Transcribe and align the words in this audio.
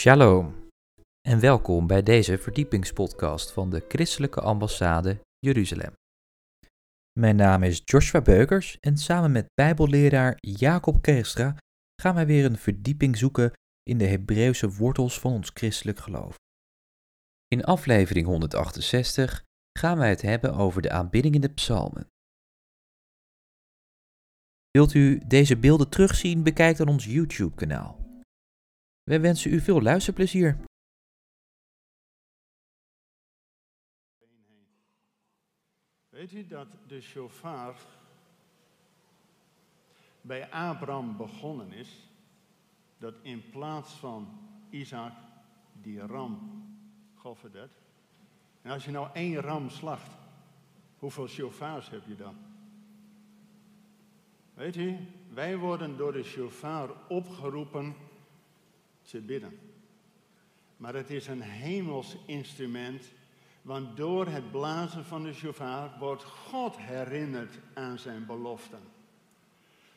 Shalom 0.00 0.68
en 1.28 1.40
welkom 1.40 1.86
bij 1.86 2.02
deze 2.02 2.38
verdiepingspodcast 2.38 3.52
van 3.52 3.70
de 3.70 3.84
Christelijke 3.88 4.40
Ambassade 4.40 5.20
Jeruzalem. 5.38 5.92
Mijn 7.18 7.36
naam 7.36 7.62
is 7.62 7.82
Joshua 7.84 8.20
Beukers 8.20 8.78
en 8.78 8.96
samen 8.96 9.32
met 9.32 9.46
Bijbelleraar 9.54 10.36
Jacob 10.40 11.02
Kerstra 11.02 11.56
gaan 12.02 12.14
wij 12.14 12.26
weer 12.26 12.44
een 12.44 12.58
verdieping 12.58 13.16
zoeken 13.16 13.52
in 13.82 13.98
de 13.98 14.06
Hebreeuwse 14.06 14.70
wortels 14.70 15.20
van 15.20 15.32
ons 15.32 15.50
christelijk 15.54 15.98
geloof. 15.98 16.34
In 17.46 17.64
aflevering 17.64 18.26
168 18.26 19.44
gaan 19.78 19.98
wij 19.98 20.08
het 20.08 20.22
hebben 20.22 20.54
over 20.54 20.82
de 20.82 20.90
aanbidding 20.90 21.34
in 21.34 21.40
de 21.40 21.52
psalmen. 21.52 22.06
Wilt 24.70 24.94
u 24.94 25.20
deze 25.26 25.56
beelden 25.56 25.88
terugzien? 25.88 26.42
Bekijk 26.42 26.76
dan 26.76 26.88
ons 26.88 27.04
YouTube-kanaal. 27.04 27.99
Wij 29.10 29.20
wensen 29.20 29.52
u 29.52 29.60
veel 29.60 29.82
luisterplezier. 29.82 30.58
Weet 36.08 36.32
u 36.32 36.46
dat 36.46 36.66
de 36.86 37.00
shofar 37.00 37.76
bij 40.20 40.50
Abraham 40.50 41.16
begonnen 41.16 41.72
is? 41.72 42.10
Dat 42.98 43.14
in 43.22 43.50
plaats 43.50 43.92
van 43.92 44.48
Isaac 44.70 45.12
die 45.72 46.00
ram 46.00 46.64
gofferdert. 47.14 47.72
En 48.62 48.70
als 48.70 48.84
je 48.84 48.90
nou 48.90 49.08
één 49.12 49.40
ram 49.40 49.68
slacht, 49.68 50.12
hoeveel 50.98 51.28
shofars 51.28 51.90
heb 51.90 52.06
je 52.06 52.16
dan? 52.16 52.36
Weet 54.54 54.76
u, 54.76 54.96
wij 55.28 55.56
worden 55.56 55.96
door 55.96 56.12
de 56.12 56.22
shofar 56.22 56.90
opgeroepen 57.08 58.08
te 59.10 59.20
bidden. 59.20 59.58
Maar 60.76 60.94
het 60.94 61.10
is 61.10 61.26
een 61.26 61.42
hemels 61.42 62.16
instrument, 62.26 63.12
want 63.62 63.96
door 63.96 64.26
het 64.26 64.50
blazen 64.50 65.04
van 65.04 65.22
de 65.22 65.32
shofar 65.32 65.98
wordt 65.98 66.24
God 66.24 66.76
herinnerd 66.78 67.58
aan 67.74 67.98
zijn 67.98 68.26
beloften. 68.26 68.80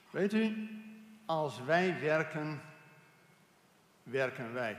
Weet 0.10 0.34
u, 0.34 0.70
als 1.26 1.64
wij 1.64 2.00
werken, 2.00 2.62
werken 4.04 4.54
wij. 4.54 4.78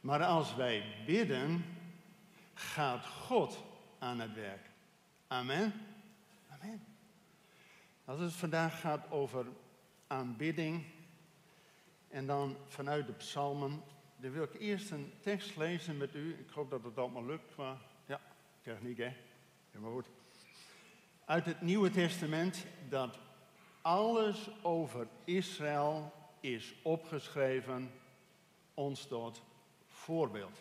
Maar 0.00 0.24
als 0.24 0.54
wij 0.54 0.84
bidden, 1.06 1.64
gaat 2.54 3.06
God 3.06 3.64
aan 3.98 4.20
het 4.20 4.34
werk. 4.34 4.70
Amen. 5.26 5.72
Amen. 6.48 6.82
Als 8.04 8.20
het 8.20 8.32
vandaag 8.32 8.80
gaat 8.80 9.10
over 9.10 9.46
aanbidding 10.06 10.84
en 12.10 12.26
dan 12.26 12.56
vanuit 12.66 13.06
de 13.06 13.12
psalmen, 13.12 13.82
dan 14.16 14.32
wil 14.32 14.42
ik 14.42 14.54
eerst 14.54 14.90
een 14.90 15.12
tekst 15.20 15.56
lezen 15.56 15.96
met 15.96 16.14
u. 16.14 16.38
Ik 16.38 16.50
hoop 16.50 16.70
dat 16.70 16.84
het 16.84 16.98
allemaal 16.98 17.24
lukt 17.24 17.52
qua 17.52 17.78
ja, 18.06 18.20
techniek 18.62 18.98
hè. 18.98 19.12
Maar 19.78 19.90
goed. 19.90 20.06
Uit 21.24 21.44
het 21.44 21.60
Nieuwe 21.60 21.90
Testament 21.90 22.66
dat 22.88 23.18
alles 23.80 24.50
over 24.62 25.06
Israël 25.24 26.12
is 26.40 26.74
opgeschreven, 26.82 27.90
ons 28.74 29.06
tot 29.06 29.42
voorbeeld. 29.86 30.58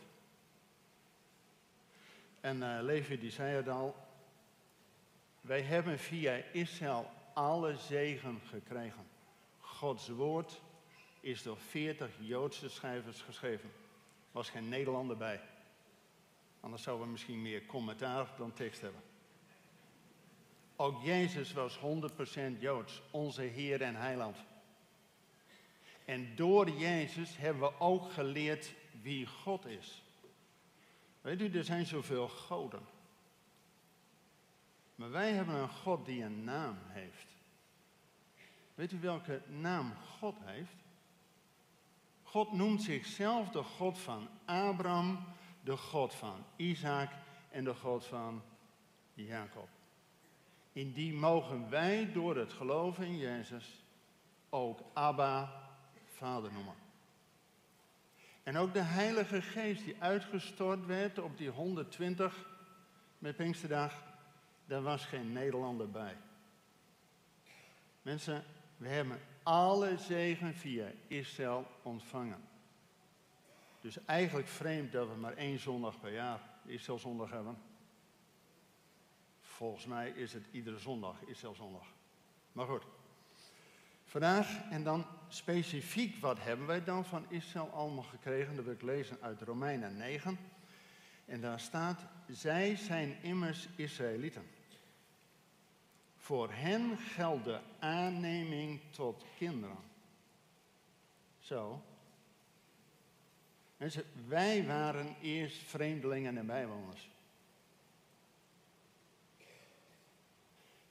En 2.40 2.58
uh, 2.58 2.78
Levi 2.82 3.20
die 3.20 3.32
zei 3.32 3.56
het 3.56 3.68
al, 3.68 3.96
wij 5.42 5.62
hebben 5.62 6.00
via 6.00 6.42
Israël 6.52 7.10
alle 7.34 7.78
zegen 7.78 8.42
gekregen. 8.46 9.08
Gods 9.60 10.10
woord 10.10 10.62
is 11.20 11.44
door 11.44 11.58
40 11.58 12.10
Joodse 12.20 12.70
schrijvers 12.70 13.22
geschreven. 13.22 13.70
Er 13.70 14.32
was 14.32 14.50
geen 14.50 14.70
Nederlander 14.70 15.18
bij. 15.18 15.42
Anders 16.60 16.84
zouden 16.84 17.06
we 17.06 17.12
misschien 17.12 17.42
meer 17.42 17.66
commentaar 17.66 18.34
dan 18.38 18.54
tekst 18.54 18.82
hebben. 18.82 19.02
Ook 20.76 21.04
Jezus 21.04 21.54
was 21.54 21.80
100% 21.80 21.82
Joods, 22.60 23.02
onze 23.12 23.42
Heer 23.42 23.82
en 23.82 23.96
Heiland. 23.96 24.38
En 26.06 26.36
door 26.36 26.70
Jezus 26.70 27.38
hebben 27.38 27.62
we 27.62 27.80
ook 27.80 28.12
geleerd 28.12 28.74
wie 29.02 29.26
God 29.26 29.66
is. 29.66 30.04
Weet 31.22 31.42
u, 31.42 31.52
er 31.52 31.64
zijn 31.64 31.86
zoveel 31.86 32.28
goden. 32.28 32.82
Maar 34.96 35.12
wij 35.12 35.32
hebben 35.32 35.56
een 35.56 35.70
God 35.70 36.06
die 36.06 36.24
een 36.24 36.44
naam 36.44 36.78
heeft. 36.88 37.28
Weet 38.76 38.92
u 38.92 39.00
welke 39.00 39.42
naam 39.48 39.94
God 40.20 40.36
heeft? 40.40 40.76
God 42.30 42.52
noemt 42.52 42.82
zichzelf 42.82 43.50
de 43.50 43.64
God 43.64 43.98
van 43.98 44.30
Abraham, 44.46 45.26
de 45.64 45.78
God 45.78 46.14
van 46.16 46.46
Isaac 46.56 47.12
en 47.52 47.64
de 47.64 47.74
God 47.74 48.06
van 48.06 48.42
Jacob. 49.14 49.68
In 50.72 50.94
die 50.94 51.14
mogen 51.14 51.70
wij 51.70 52.12
door 52.12 52.38
het 52.38 52.54
geloven 52.54 53.06
in 53.06 53.18
Jezus 53.18 53.84
ook 54.50 54.80
Abba, 54.94 55.70
Vader 56.06 56.52
noemen. 56.52 56.76
En 58.44 58.58
ook 58.58 58.74
de 58.74 58.82
Heilige 58.82 59.42
Geest 59.42 59.84
die 59.84 59.96
uitgestort 60.00 60.86
werd 60.86 61.20
op 61.20 61.38
die 61.38 61.50
120 61.50 62.46
met 63.18 63.36
Pinksterdag, 63.36 64.04
daar 64.66 64.82
was 64.82 65.06
geen 65.06 65.32
Nederlander 65.32 65.90
bij. 65.90 66.18
Mensen, 68.02 68.44
we 68.78 68.88
hebben 68.88 69.20
alle 69.44 69.98
zegen 69.98 70.54
via 70.54 70.92
Israël 71.08 71.68
ontvangen. 71.84 72.48
Dus 73.82 74.06
eigenlijk 74.06 74.48
vreemd 74.48 74.92
dat 74.92 75.08
we 75.08 75.16
maar 75.16 75.34
één 75.34 75.60
zondag 75.60 76.00
per 76.00 76.14
jaar 76.14 76.42
Israël 76.66 77.00
zondag 77.00 77.32
hebben. 77.32 77.58
Volgens 79.42 79.86
mij 79.86 80.10
is 80.10 80.34
het 80.34 80.46
iedere 80.52 80.80
zondag 80.80 81.16
Israël 81.26 81.56
zondag. 81.56 81.86
Maar 82.52 82.66
goed. 82.66 82.84
Vandaag 84.04 84.70
en 84.70 84.84
dan 84.84 85.06
specifiek 85.28 86.16
wat 86.16 86.44
hebben 86.44 86.68
wij 86.68 86.84
dan 86.84 87.06
van 87.06 87.26
Israël 87.30 87.70
allemaal 87.70 88.04
gekregen? 88.04 88.56
Dat 88.56 88.66
wil 88.66 88.74
ik 88.74 88.82
lezen 88.82 89.18
uit 89.22 89.42
Romeinen 89.42 89.98
9. 89.98 90.38
En 91.26 91.42
daar 91.42 91.60
staat, 91.60 92.06
zij 92.28 92.76
zijn 92.76 93.18
immers 93.22 93.68
Israëlieten. 93.76 94.59
Voor 96.30 96.52
hen 96.52 96.98
geldt 96.98 97.44
de 97.44 97.60
aanneming 97.80 98.80
tot 98.90 99.24
kinderen. 99.38 99.78
Zo. 101.40 101.82
Mensen, 103.78 104.04
wij 104.28 104.66
waren 104.66 105.16
eerst 105.22 105.58
vreemdelingen 105.58 106.38
en 106.38 106.46
bijwoners. 106.46 107.10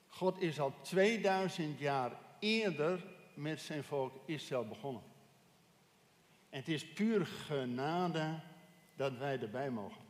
God 0.09 0.41
is 0.41 0.61
al 0.61 0.75
2000 0.83 1.79
jaar 1.79 2.13
eerder 2.39 3.05
met 3.35 3.61
zijn 3.61 3.85
volk 3.85 4.15
Israël 4.25 4.69
begonnen. 4.69 5.03
En 6.51 6.59
het 6.59 6.69
is 6.69 6.93
puur 6.93 7.27
genade 7.27 8.41
dat 8.97 9.17
wij 9.17 9.41
erbij 9.41 9.71
mogen. 9.71 10.08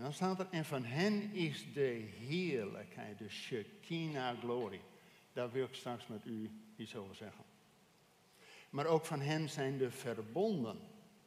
En 0.00 0.06
dan 0.06 0.14
staat 0.14 0.38
er, 0.38 0.46
en 0.50 0.64
van 0.64 0.84
hen 0.84 1.32
is 1.32 1.72
de 1.72 2.04
heerlijkheid, 2.28 3.18
de 3.18 3.28
Shekinah 3.28 4.38
glorie. 4.38 4.80
Daar 5.32 5.50
wil 5.50 5.64
ik 5.64 5.74
straks 5.74 6.06
met 6.06 6.24
u 6.24 6.50
iets 6.76 6.96
over 6.96 7.14
zeggen. 7.14 7.44
Maar 8.70 8.86
ook 8.86 9.04
van 9.04 9.20
hen 9.20 9.48
zijn 9.48 9.78
de 9.78 9.90
verbonden. 9.90 10.78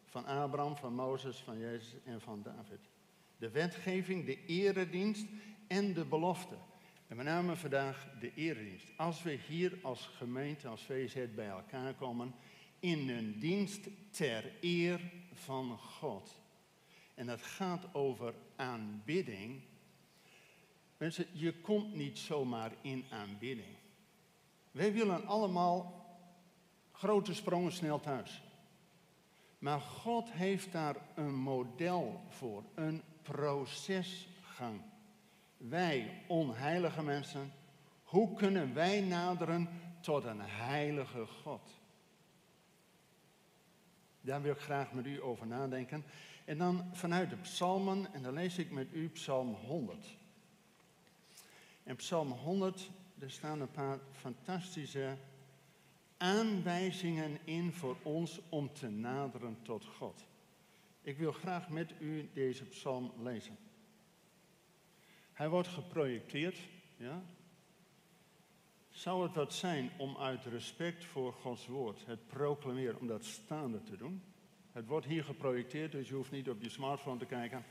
Van 0.05 0.25
Abraham, 0.25 0.77
van 0.77 0.93
Mozes, 0.93 1.37
van 1.37 1.59
Jezus 1.59 1.95
en 2.05 2.21
van 2.21 2.41
David. 2.43 2.79
De 3.37 3.49
wetgeving, 3.49 4.25
de 4.25 4.45
eredienst 4.45 5.25
en 5.67 5.93
de 5.93 6.05
belofte. 6.05 6.55
En 7.07 7.15
met 7.15 7.25
name 7.25 7.55
vandaag 7.55 8.07
de 8.19 8.33
eredienst. 8.35 8.87
Als 8.97 9.23
we 9.23 9.31
hier 9.47 9.77
als 9.81 10.07
gemeente, 10.17 10.67
als 10.67 10.83
VZ 10.83 11.15
bij 11.35 11.47
elkaar 11.47 11.93
komen, 11.93 12.33
in 12.79 13.09
een 13.09 13.39
dienst 13.39 13.87
ter 14.11 14.51
eer 14.61 15.11
van 15.33 15.77
God. 15.77 16.41
En 17.13 17.25
dat 17.25 17.41
gaat 17.41 17.93
over 17.93 18.33
aanbidding. 18.55 19.61
Mensen, 20.97 21.25
je 21.31 21.61
komt 21.61 21.95
niet 21.95 22.19
zomaar 22.19 22.71
in 22.81 23.05
aanbidding. 23.09 23.75
Wij 24.71 24.93
willen 24.93 25.25
allemaal 25.25 26.05
grote 26.91 27.33
sprongen 27.33 27.71
snel 27.71 27.99
thuis. 27.99 28.41
Maar 29.57 29.81
God 29.81 30.31
heeft 30.31 30.71
daar 30.71 30.95
een 31.15 31.35
model 31.35 32.21
voor, 32.29 32.63
een 32.75 33.01
procesgang. 33.21 34.81
Wij, 35.57 36.23
onheilige 36.27 37.03
mensen, 37.03 37.53
hoe 38.03 38.33
kunnen 38.33 38.73
wij 38.73 39.01
naderen 39.01 39.69
tot 40.01 40.23
een 40.23 40.41
heilige 40.41 41.25
God? 41.25 41.81
Daar 44.23 44.41
wil 44.41 44.53
ik 44.53 44.59
graag 44.59 44.91
met 44.91 45.05
u 45.05 45.21
over 45.21 45.47
nadenken. 45.47 46.03
En 46.45 46.57
dan 46.57 46.89
vanuit 46.93 47.29
de 47.29 47.35
psalmen, 47.35 48.13
en 48.13 48.23
dan 48.23 48.33
lees 48.33 48.57
ik 48.57 48.71
met 48.71 48.87
u 48.91 49.09
psalm 49.09 49.53
100. 49.53 50.17
En 51.83 51.95
psalm 51.95 52.31
100, 52.31 52.91
er 53.19 53.31
staan 53.31 53.61
een 53.61 53.71
paar 53.71 53.99
fantastische 54.11 55.17
aanwijzingen 56.17 57.37
in 57.43 57.71
voor 57.71 57.97
ons 58.01 58.39
om 58.49 58.73
te 58.73 58.89
naderen 58.89 59.57
tot 59.61 59.85
God. 59.85 60.25
Ik 61.01 61.17
wil 61.17 61.31
graag 61.31 61.69
met 61.69 61.93
u 61.99 62.29
deze 62.33 62.65
psalm 62.65 63.11
lezen. 63.23 63.57
Hij 65.33 65.49
wordt 65.49 65.67
geprojecteerd, 65.67 66.57
ja. 66.97 67.23
Zou 68.93 69.23
het 69.23 69.35
wat 69.35 69.53
zijn 69.53 69.91
om 69.97 70.17
uit 70.17 70.45
respect 70.45 71.05
voor 71.05 71.33
Gods 71.33 71.67
woord 71.67 72.03
het 72.05 72.27
proclameren, 72.27 72.99
om 72.99 73.07
dat 73.07 73.25
staande 73.25 73.83
te 73.83 73.97
doen? 73.97 74.21
Het 74.71 74.87
wordt 74.87 75.05
hier 75.05 75.23
geprojecteerd, 75.23 75.91
dus 75.91 76.07
je 76.07 76.15
hoeft 76.15 76.31
niet 76.31 76.49
op 76.49 76.61
je 76.61 76.69
smartphone 76.69 77.19
te 77.19 77.25
kijken. 77.25 77.65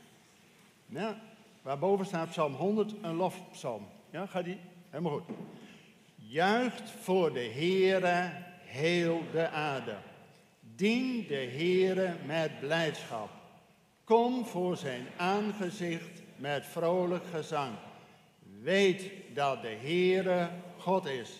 Ja, 0.85 1.21
waarboven 1.61 2.05
staat 2.05 2.29
Psalm 2.29 2.53
100, 2.53 2.93
een 3.01 3.15
lofpsalm. 3.15 3.87
Ja, 4.09 4.25
gaat 4.25 4.43
die? 4.43 4.57
Helemaal 4.89 5.11
goed. 5.11 5.35
Juicht 6.15 6.89
voor 6.89 7.33
de 7.33 7.51
Heere 7.53 8.31
heel 8.61 9.21
de 9.31 9.49
aarde. 9.49 9.97
Dien 10.75 11.27
de 11.27 11.35
Heere 11.35 12.15
met 12.25 12.59
blijdschap. 12.59 13.29
Kom 14.03 14.45
voor 14.45 14.77
zijn 14.77 15.07
aangezicht 15.17 16.21
met 16.35 16.65
vrolijk 16.65 17.25
gezang. 17.25 17.73
Weet 18.61 19.11
dat 19.33 19.61
de 19.61 19.77
Heere 19.81 20.49
God 20.83 21.05
is. 21.05 21.39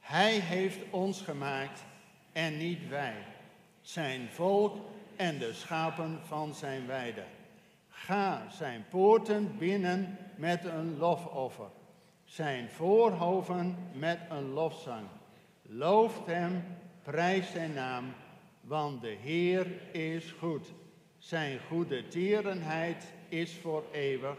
Hij 0.00 0.38
heeft 0.38 0.78
ons 0.90 1.20
gemaakt 1.20 1.84
en 2.32 2.56
niet 2.56 2.88
wij. 2.88 3.14
Zijn 3.80 4.28
volk 4.30 4.76
en 5.16 5.38
de 5.38 5.52
schapen 5.52 6.20
van 6.22 6.54
zijn 6.54 6.86
weide. 6.86 7.24
Ga 7.88 8.46
zijn 8.50 8.84
poorten 8.90 9.58
binnen 9.58 10.18
met 10.36 10.64
een 10.64 10.98
lofoffer. 10.98 11.68
Zijn 12.24 12.68
voorhoven 12.68 13.76
met 13.92 14.18
een 14.28 14.50
lofzang. 14.50 15.06
Looft 15.62 16.26
hem, 16.26 16.64
prijs 17.02 17.50
zijn 17.50 17.72
naam, 17.72 18.14
want 18.60 19.00
de 19.00 19.16
Heer 19.22 19.66
is 19.92 20.34
goed. 20.38 20.72
Zijn 21.18 21.58
goede 21.68 22.08
tierenheid 22.08 23.04
is 23.28 23.54
voor 23.54 23.84
eeuwig 23.92 24.38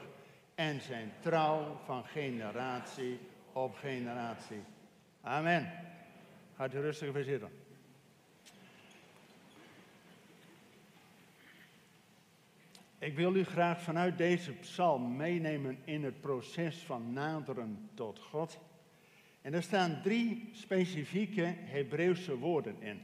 en 0.56 0.81
zijn 0.81 1.13
trouw 1.19 1.78
van 1.86 2.06
generatie 2.06 3.19
op 3.53 3.75
generatie. 3.75 4.63
Amen. 5.21 5.71
Gaat 6.55 6.73
u 6.73 6.79
rustig 6.79 7.11
weer 7.11 7.23
zitten. 7.23 7.50
Ik 12.97 13.15
wil 13.15 13.35
u 13.35 13.44
graag 13.44 13.81
vanuit 13.81 14.17
deze 14.17 14.51
psalm 14.51 15.15
meenemen 15.15 15.77
in 15.83 16.03
het 16.03 16.21
proces 16.21 16.77
van 16.77 17.13
naderen 17.13 17.89
tot 17.94 18.19
God. 18.19 18.59
En 19.41 19.53
er 19.53 19.63
staan 19.63 20.01
drie 20.01 20.49
specifieke 20.53 21.56
Hebreeuwse 21.57 22.38
woorden 22.38 22.81
in. 22.81 23.01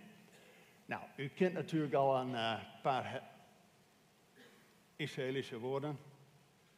Nou, 0.86 1.04
u 1.16 1.28
kent 1.28 1.54
natuurlijk 1.54 1.94
al 1.94 2.18
een 2.18 2.31
uh, 2.31 2.60
paar 2.81 3.24
Israëlische 4.95 5.60
woorden. 5.60 5.98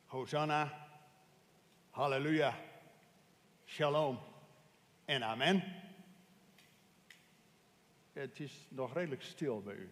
Hosanna, 0.05 0.87
halleluja, 1.89 2.55
shalom 3.71 4.19
en 5.05 5.23
amen. 5.23 5.63
Het 8.13 8.39
is 8.39 8.67
nog 8.69 8.93
redelijk 8.93 9.21
stil 9.21 9.61
bij 9.61 9.75
u. 9.75 9.89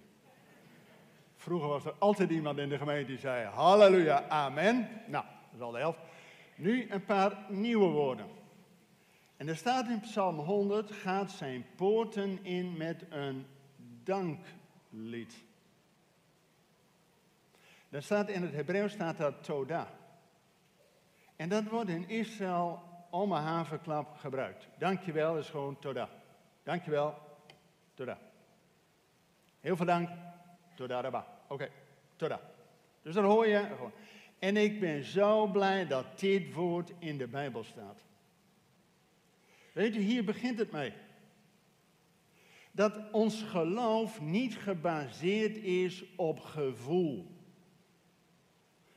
Vroeger 1.36 1.68
was 1.68 1.86
er 1.86 1.94
altijd 1.98 2.30
iemand 2.30 2.58
in 2.58 2.70
de 2.70 2.78
gemeente 2.78 3.08
die 3.08 3.20
zei 3.20 3.46
halleluja, 3.46 4.28
amen. 4.28 4.90
Nou, 5.08 5.26
dat 5.26 5.54
is 5.54 5.62
al 5.62 5.72
de 5.72 5.78
helft. 5.78 6.00
Nu 6.56 6.90
een 6.90 7.06
paar 7.06 7.46
nieuwe 7.50 7.88
woorden. 7.88 8.28
En 9.38 9.48
er 9.48 9.58
staat 9.58 9.90
in 9.90 10.00
Psalm 10.00 10.38
100, 10.38 10.92
gaat 10.92 11.32
zijn 11.32 11.66
poorten 11.76 12.44
in 12.44 12.78
met 12.78 13.06
een 13.10 13.46
danklied. 14.04 15.44
Daar 17.90 18.04
staat 18.04 18.30
in 18.30 18.42
het 18.42 18.54
Hebreeuws 18.54 18.92
staat 18.92 19.18
dat 19.18 19.44
toda. 19.44 19.92
En 21.36 21.50
dat 21.50 21.64
wordt 21.64 21.90
in 21.90 22.10
Israël 22.10 22.88
een 23.12 23.32
havenklap 23.32 24.18
gebruikt. 24.18 24.68
Dankjewel 24.78 25.38
is 25.38 25.50
gewoon 25.50 25.80
toda. 25.80 26.10
Dankjewel, 26.64 27.16
toda. 27.94 28.18
Heel 29.60 29.76
veel 29.76 29.86
dank, 29.86 30.10
toda 30.76 31.02
rabba. 31.02 31.26
Oké, 31.44 31.54
okay. 31.54 31.72
toda. 32.16 32.40
Dus 33.02 33.14
dan 33.14 33.24
hoor 33.24 33.48
je 33.48 33.66
gewoon. 33.76 33.92
En 34.40 34.58
ik 34.58 34.80
ben 34.80 35.04
zo 35.04 35.48
blij 35.48 35.88
dat 35.88 36.20
dit 36.20 36.54
woord 36.54 36.92
in 37.00 37.18
de 37.18 37.28
Bijbel 37.28 37.64
staat. 37.64 38.04
Weet 39.72 39.94
je, 39.94 40.00
hier 40.00 40.24
begint 40.24 40.60
het 40.60 40.72
mee. 40.72 40.94
Dat 42.72 43.12
ons 43.12 43.44
geloof 43.44 44.22
niet 44.22 44.58
gebaseerd 44.58 45.58
is 45.58 46.04
op 46.16 46.40
gevoel. 46.40 47.38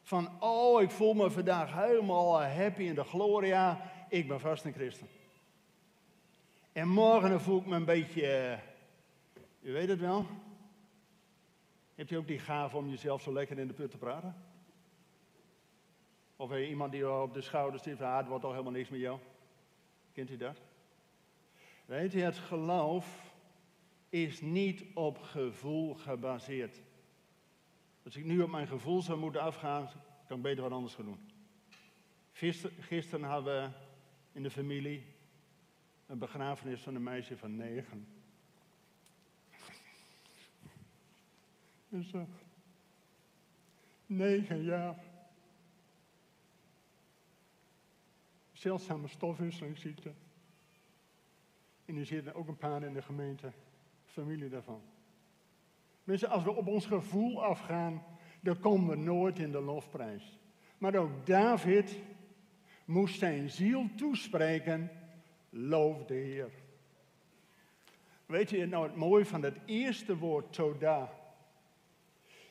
Van, 0.02 0.30
oh, 0.40 0.82
ik 0.82 0.90
voel 0.90 1.14
me 1.14 1.30
vandaag 1.30 1.74
helemaal 1.74 2.42
happy 2.42 2.82
in 2.82 2.94
de 2.94 3.04
gloria. 3.04 3.90
Ik 4.12 4.28
ben 4.28 4.40
vast 4.40 4.64
een 4.64 4.72
christen. 4.72 5.06
En 6.72 6.88
morgen 6.88 7.40
voel 7.40 7.60
ik 7.60 7.66
me 7.66 7.76
een 7.76 7.84
beetje, 7.84 8.22
uh, 9.62 9.70
u 9.70 9.72
weet 9.72 9.88
het 9.88 10.00
wel. 10.00 10.26
Heb 11.94 12.08
je 12.08 12.18
ook 12.18 12.26
die 12.26 12.38
gave 12.38 12.76
om 12.76 12.88
jezelf 12.88 13.22
zo 13.22 13.32
lekker 13.32 13.58
in 13.58 13.66
de 13.66 13.72
put 13.72 13.90
te 13.90 13.98
praten? 13.98 14.36
Of 16.36 16.50
je 16.50 16.68
iemand 16.68 16.92
die 16.92 17.10
op 17.10 17.34
de 17.34 17.40
schouders 17.40 17.82
zit 17.82 18.00
ah, 18.00 18.16
het 18.16 18.26
wordt 18.26 18.42
toch 18.42 18.50
helemaal 18.50 18.72
niks 18.72 18.88
met 18.88 19.00
jou. 19.00 19.18
Kent 20.12 20.30
u 20.30 20.36
dat? 20.36 20.60
Weet 21.84 22.12
je, 22.12 22.20
het 22.20 22.38
geloof 22.38 23.34
is 24.08 24.40
niet 24.40 24.84
op 24.94 25.18
gevoel 25.18 25.94
gebaseerd. 25.94 26.80
Als 28.04 28.16
ik 28.16 28.24
nu 28.24 28.42
op 28.42 28.50
mijn 28.50 28.66
gevoel 28.66 29.02
zou 29.02 29.18
moeten 29.18 29.40
afgaan, 29.40 29.90
kan 30.26 30.36
ik 30.36 30.42
beter 30.42 30.62
wat 30.62 30.72
anders 30.72 30.94
gaan 30.94 31.04
doen. 31.04 31.30
Gisteren, 32.32 32.82
gisteren 32.82 33.24
hadden 33.24 33.62
we 33.62 33.81
in 34.32 34.42
de 34.42 34.50
familie 34.50 35.04
een 36.06 36.18
begrafenis 36.18 36.82
van 36.82 36.94
een 36.94 37.02
meisje 37.02 37.36
van 37.36 37.56
negen. 37.56 38.06
Dus 41.88 42.12
uh, 42.12 42.22
negen 44.06 44.62
jaar. 44.62 44.96
Zeldzame 48.52 49.08
stofwisselingsziekte. 49.08 50.12
En 51.84 51.96
er 51.96 52.06
zitten 52.06 52.34
ook 52.34 52.48
een 52.48 52.56
paar 52.56 52.82
in 52.82 52.92
de 52.92 53.02
gemeente, 53.02 53.52
familie 54.04 54.48
daarvan. 54.48 54.82
Mensen, 56.04 56.28
als 56.28 56.44
we 56.44 56.52
op 56.52 56.66
ons 56.66 56.86
gevoel 56.86 57.44
afgaan, 57.44 58.02
dan 58.40 58.58
komen 58.58 58.88
we 58.88 58.96
nooit 58.96 59.38
in 59.38 59.52
de 59.52 59.60
lofprijs. 59.60 60.38
Maar 60.78 60.94
ook 60.94 61.26
David 61.26 61.98
moest 62.92 63.18
zijn 63.18 63.50
ziel 63.50 63.88
toespreken, 63.96 64.90
loof 65.50 66.04
de 66.04 66.14
Heer. 66.14 66.50
Weet 68.26 68.50
je 68.50 68.66
nou 68.66 68.86
het 68.86 68.96
mooie 68.96 69.26
van 69.26 69.42
het 69.42 69.56
eerste 69.64 70.16
woord 70.16 70.52
Toda? 70.52 71.12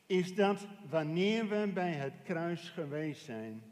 Is 0.05 0.35
dat 0.35 0.67
wanneer 0.89 1.47
we 1.47 1.71
bij 1.73 1.91
het 1.91 2.13
kruis 2.23 2.69
geweest 2.69 3.25
zijn, 3.25 3.63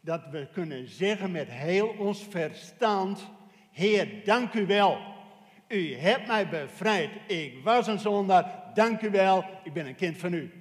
dat 0.00 0.28
we 0.30 0.48
kunnen 0.52 0.88
zeggen 0.88 1.30
met 1.30 1.48
heel 1.48 1.88
ons 1.88 2.24
verstand, 2.24 3.30
Heer, 3.70 4.24
dank 4.24 4.54
u 4.54 4.66
wel 4.66 5.12
u 5.72 5.94
hebt 5.94 6.26
mij 6.26 6.48
bevrijd. 6.48 7.10
Ik 7.26 7.62
was 7.64 7.86
een 7.86 7.98
zondaar. 7.98 8.70
Dank 8.74 9.00
u 9.00 9.10
wel. 9.10 9.44
Ik 9.64 9.72
ben 9.72 9.86
een 9.86 9.94
kind 9.94 10.18
van 10.18 10.32
u. 10.32 10.52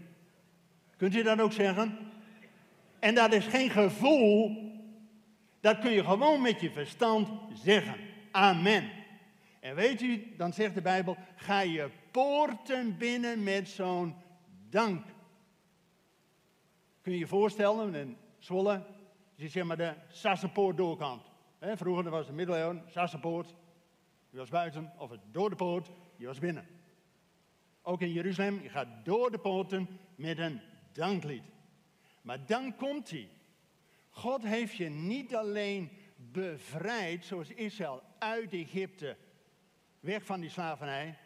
Kunt 0.98 1.16
u 1.16 1.24
dat 1.24 1.40
ook 1.40 1.52
zeggen? 1.52 2.11
En 3.02 3.16
dat 3.16 3.34
is 3.34 3.46
geen 3.46 3.70
gevoel. 3.70 4.70
Dat 5.60 5.80
kun 5.80 5.92
je 5.92 6.04
gewoon 6.04 6.42
met 6.42 6.62
je 6.62 6.72
verstand 6.72 7.30
zeggen. 7.54 7.96
Amen. 8.32 8.90
En 9.60 9.76
weet 9.76 10.02
u, 10.02 10.36
dan 10.38 10.54
zegt 10.54 10.74
de 10.74 10.82
Bijbel, 10.82 11.18
ga 11.36 11.60
je 11.60 11.90
poorten 12.12 12.98
binnen 12.98 13.44
met 13.44 13.70
zo'n 13.70 14.16
dank. 14.70 15.06
Kun 17.02 17.14
je 17.14 17.20
je 17.20 17.28
voorstellen, 17.28 17.96
in 17.96 18.18
Zwolle, 18.38 18.84
je 19.36 19.48
zeg 19.48 19.64
maar 19.64 19.78
de 19.78 19.94
Sassenpoort 20.08 20.78
doorkant. 20.78 21.22
Vroeger 21.60 22.10
was 22.10 22.28
de 22.28 22.34
middeleeuwen, 22.34 22.84
Sassenpoort. 22.88 23.56
Je 24.30 24.38
was 24.38 24.50
buiten 24.50 24.92
of 24.98 25.10
het 25.10 25.22
door 25.32 25.50
de 25.50 25.56
poort, 25.56 25.92
je 26.16 26.26
was 26.26 26.40
binnen. 26.40 26.68
Ook 27.82 28.02
in 28.02 28.12
Jeruzalem, 28.12 28.60
je 28.62 28.70
gaat 28.70 28.88
door 29.04 29.32
de 29.32 29.40
poorten 29.40 29.88
met 30.16 30.38
een 30.38 30.62
danklied. 30.92 31.44
Maar 32.22 32.46
dan 32.46 32.76
komt 32.76 33.10
hij. 33.10 33.30
God 34.10 34.44
heeft 34.44 34.76
je 34.76 34.90
niet 34.90 35.36
alleen 35.36 35.90
bevrijd, 36.16 37.26
zoals 37.26 37.50
Israël, 37.50 38.04
uit 38.20 38.54
Egypte, 38.54 39.18
weg 40.00 40.26
van 40.26 40.40
die 40.40 40.50
slavernij. 40.50 41.18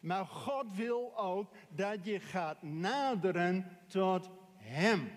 Maar 0.00 0.26
God 0.26 0.76
wil 0.76 1.18
ook 1.18 1.52
dat 1.68 2.04
je 2.04 2.20
gaat 2.20 2.62
naderen 2.62 3.78
tot 3.86 4.30
Hem. 4.56 5.10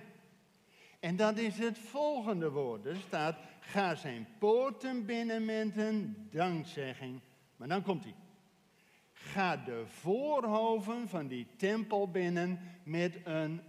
En 1.00 1.15
dat 1.15 1.38
is 1.38 1.58
het 1.58 1.79
volgende 1.79 2.51
woord. 2.51 2.86
Er 2.86 2.96
staat, 2.96 3.38
ga 3.60 3.96
zijn 3.96 4.27
poorten 4.39 5.05
binnen 5.05 5.46
met 5.46 5.77
een 5.77 6.27
dankzegging. 6.32 7.20
Maar 7.55 7.67
dan 7.67 7.82
komt 7.82 8.03
hij. 8.03 8.15
Ga 9.12 9.58
de 9.58 9.84
voorhoven 9.88 11.10
van 11.10 11.27
die 11.27 11.48
tempel 11.58 12.12
binnen 12.12 12.60
met 12.84 13.20
een 13.24 13.62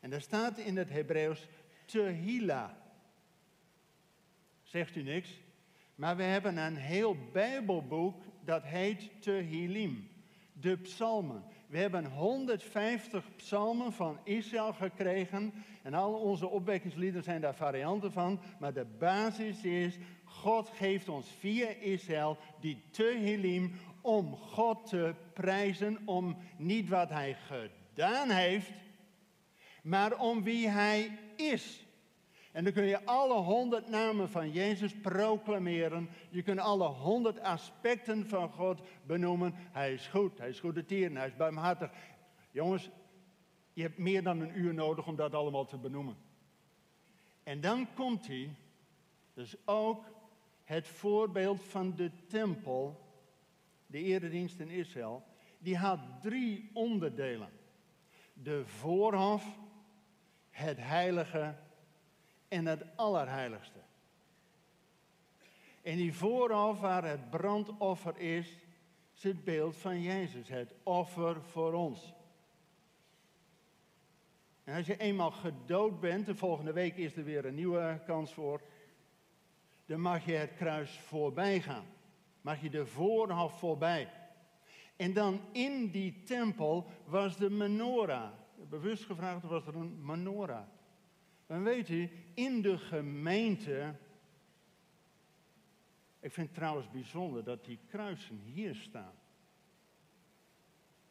En 0.00 0.10
daar 0.10 0.20
staat 0.20 0.58
in 0.58 0.76
het 0.76 0.90
Hebreeuws 0.90 1.48
Tehila. 1.84 2.76
Zegt 4.62 4.96
u 4.96 5.02
niks? 5.02 5.40
Maar 5.94 6.16
we 6.16 6.22
hebben 6.22 6.56
een 6.56 6.76
heel 6.76 7.16
Bijbelboek 7.32 8.22
dat 8.44 8.62
heet 8.62 9.10
Tehilim. 9.22 10.08
De 10.52 10.76
psalmen. 10.76 11.44
We 11.66 11.78
hebben 11.78 12.06
150 12.06 13.24
psalmen 13.36 13.92
van 13.92 14.18
Israël 14.24 14.72
gekregen. 14.72 15.52
En 15.82 15.94
al 15.94 16.14
onze 16.14 16.48
opwekkingslieden 16.48 17.22
zijn 17.22 17.40
daar 17.40 17.54
varianten 17.54 18.12
van. 18.12 18.40
Maar 18.58 18.72
de 18.72 18.86
basis 18.98 19.62
is, 19.62 19.98
God 20.24 20.68
geeft 20.68 21.08
ons 21.08 21.30
via 21.38 21.68
Israël 21.68 22.36
die 22.60 22.82
Tehilim 22.90 23.72
om 24.00 24.36
God 24.36 24.86
te 24.86 25.14
prijzen. 25.32 25.98
Om 26.04 26.36
niet 26.56 26.88
wat 26.88 27.08
hij 27.08 27.34
gedaan 27.34 27.84
heeft, 28.28 28.72
maar 29.82 30.18
om 30.18 30.42
wie 30.42 30.68
hij 30.68 31.18
is. 31.36 31.86
En 32.52 32.64
dan 32.64 32.72
kun 32.72 32.84
je 32.84 33.04
alle 33.04 33.34
honderd 33.34 33.88
namen 33.88 34.30
van 34.30 34.50
Jezus 34.50 34.94
proclameren. 35.00 36.08
Je 36.30 36.42
kunt 36.42 36.58
alle 36.58 36.86
honderd 36.86 37.40
aspecten 37.40 38.28
van 38.28 38.50
God 38.50 38.80
benoemen. 39.06 39.52
Hij 39.56 39.92
is 39.92 40.06
goed, 40.06 40.38
hij 40.38 40.48
is 40.48 40.60
goede 40.60 40.84
tieren, 40.84 41.16
hij 41.16 41.26
is 41.26 41.36
barmhartig. 41.36 41.90
Jongens, 42.50 42.90
je 43.72 43.82
hebt 43.82 43.98
meer 43.98 44.22
dan 44.22 44.40
een 44.40 44.58
uur 44.58 44.74
nodig 44.74 45.06
om 45.06 45.16
dat 45.16 45.34
allemaal 45.34 45.66
te 45.66 45.78
benoemen. 45.78 46.16
En 47.42 47.60
dan 47.60 47.88
komt 47.94 48.26
hij, 48.26 48.54
dus 49.34 49.56
ook 49.64 50.04
het 50.64 50.88
voorbeeld 50.88 51.64
van 51.64 51.94
de 51.94 52.10
tempel, 52.26 53.00
de 53.86 54.02
eredienst 54.02 54.60
in 54.60 54.68
Israël. 54.68 55.24
Die 55.58 55.76
had 55.76 56.00
drie 56.20 56.70
onderdelen. 56.72 57.48
De 58.42 58.66
voorhof, 58.66 59.58
het 60.50 60.78
heilige 60.80 61.54
en 62.48 62.66
het 62.66 62.84
allerheiligste. 62.96 63.78
En 65.82 65.96
die 65.96 66.14
voorhof 66.14 66.80
waar 66.80 67.04
het 67.04 67.30
brandoffer 67.30 68.18
is, 68.18 68.58
is 69.14 69.22
het 69.22 69.44
beeld 69.44 69.76
van 69.76 70.02
Jezus, 70.02 70.48
het 70.48 70.74
offer 70.82 71.42
voor 71.42 71.72
ons. 71.72 72.14
En 74.64 74.76
als 74.76 74.86
je 74.86 74.96
eenmaal 74.96 75.30
gedood 75.30 76.00
bent, 76.00 76.26
de 76.26 76.34
volgende 76.34 76.72
week 76.72 76.96
is 76.96 77.16
er 77.16 77.24
weer 77.24 77.44
een 77.44 77.54
nieuwe 77.54 78.00
kans 78.06 78.32
voor, 78.34 78.60
dan 79.84 80.00
mag 80.00 80.24
je 80.24 80.32
het 80.32 80.54
kruis 80.54 80.98
voorbij 80.98 81.60
gaan. 81.60 81.86
Mag 82.40 82.60
je 82.60 82.70
de 82.70 82.86
voorhof 82.86 83.58
voorbij. 83.58 84.08
En 84.96 85.12
dan 85.12 85.40
in 85.52 85.90
die 85.90 86.22
tempel 86.22 86.86
was 87.04 87.36
de 87.36 87.50
menorah. 87.50 88.32
Bewust 88.68 89.04
gevraagd 89.04 89.42
was 89.42 89.66
er 89.66 89.76
een 89.76 90.04
menorah. 90.04 90.66
Dan 91.46 91.62
weet 91.62 91.88
u, 91.88 92.10
in 92.34 92.62
de 92.62 92.78
gemeente. 92.78 93.94
Ik 96.20 96.32
vind 96.32 96.46
het 96.46 96.56
trouwens 96.56 96.90
bijzonder 96.90 97.44
dat 97.44 97.64
die 97.64 97.78
kruisen 97.88 98.38
hier 98.38 98.74
staan. 98.74 99.14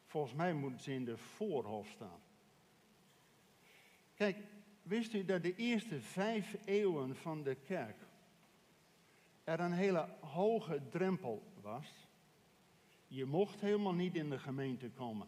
Volgens 0.05 0.33
mij 0.33 0.53
moeten 0.53 0.79
ze 0.79 0.93
in 0.93 1.05
de 1.05 1.17
voorhof 1.17 1.87
staan. 1.87 2.19
Kijk, 4.13 4.37
wist 4.81 5.13
u 5.13 5.25
dat 5.25 5.43
de 5.43 5.55
eerste 5.55 6.01
vijf 6.01 6.55
eeuwen 6.65 7.15
van 7.15 7.43
de 7.43 7.55
kerk 7.55 7.97
er 9.43 9.59
een 9.59 9.73
hele 9.73 10.07
hoge 10.19 10.81
drempel 10.89 11.43
was? 11.61 12.04
Je 13.07 13.25
mocht 13.25 13.61
helemaal 13.61 13.93
niet 13.93 14.15
in 14.15 14.29
de 14.29 14.39
gemeente 14.39 14.89
komen. 14.89 15.27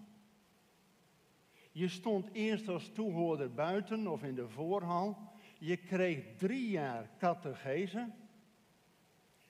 Je 1.71 1.87
stond 1.87 2.29
eerst 2.31 2.67
als 2.67 2.91
toehoorder 2.93 3.53
buiten 3.53 4.07
of 4.07 4.23
in 4.23 4.35
de 4.35 4.49
voorhal. 4.49 5.17
Je 5.59 5.77
kreeg 5.77 6.23
drie 6.37 6.69
jaar 6.69 7.09
catechese. 7.17 8.09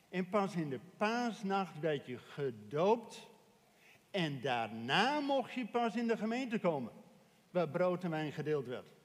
En 0.10 0.30
pas 0.30 0.56
in 0.56 0.70
de 0.70 0.80
paasnacht 0.98 1.80
werd 1.80 2.06
je 2.06 2.18
gedoopt. 2.18 3.28
En 4.12 4.42
daarna 4.42 5.20
mocht 5.20 5.54
je 5.54 5.68
pas 5.68 5.96
in 5.96 6.08
de 6.08 6.18
gemeente 6.18 6.60
komen, 6.60 6.92
waar 7.52 7.70
brood 7.70 8.04
en 8.04 8.10
wijn 8.10 8.32
gedeeld 8.32 8.66
werd. 8.66 8.96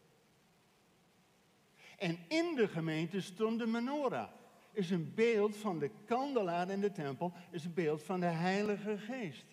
En 1.98 2.18
in 2.28 2.54
de 2.54 2.68
gemeente 2.68 3.20
stond 3.20 3.58
de 3.58 3.66
menorah. 3.66 4.28
Is 4.72 4.90
een 4.90 5.12
beeld 5.14 5.56
van 5.56 5.78
de 5.78 5.90
kandelaar 6.04 6.70
in 6.70 6.80
de 6.80 6.92
tempel, 6.92 7.32
is 7.50 7.64
een 7.64 7.74
beeld 7.74 8.02
van 8.02 8.20
de 8.20 8.26
Heilige 8.26 8.98
Geest. 8.98 9.44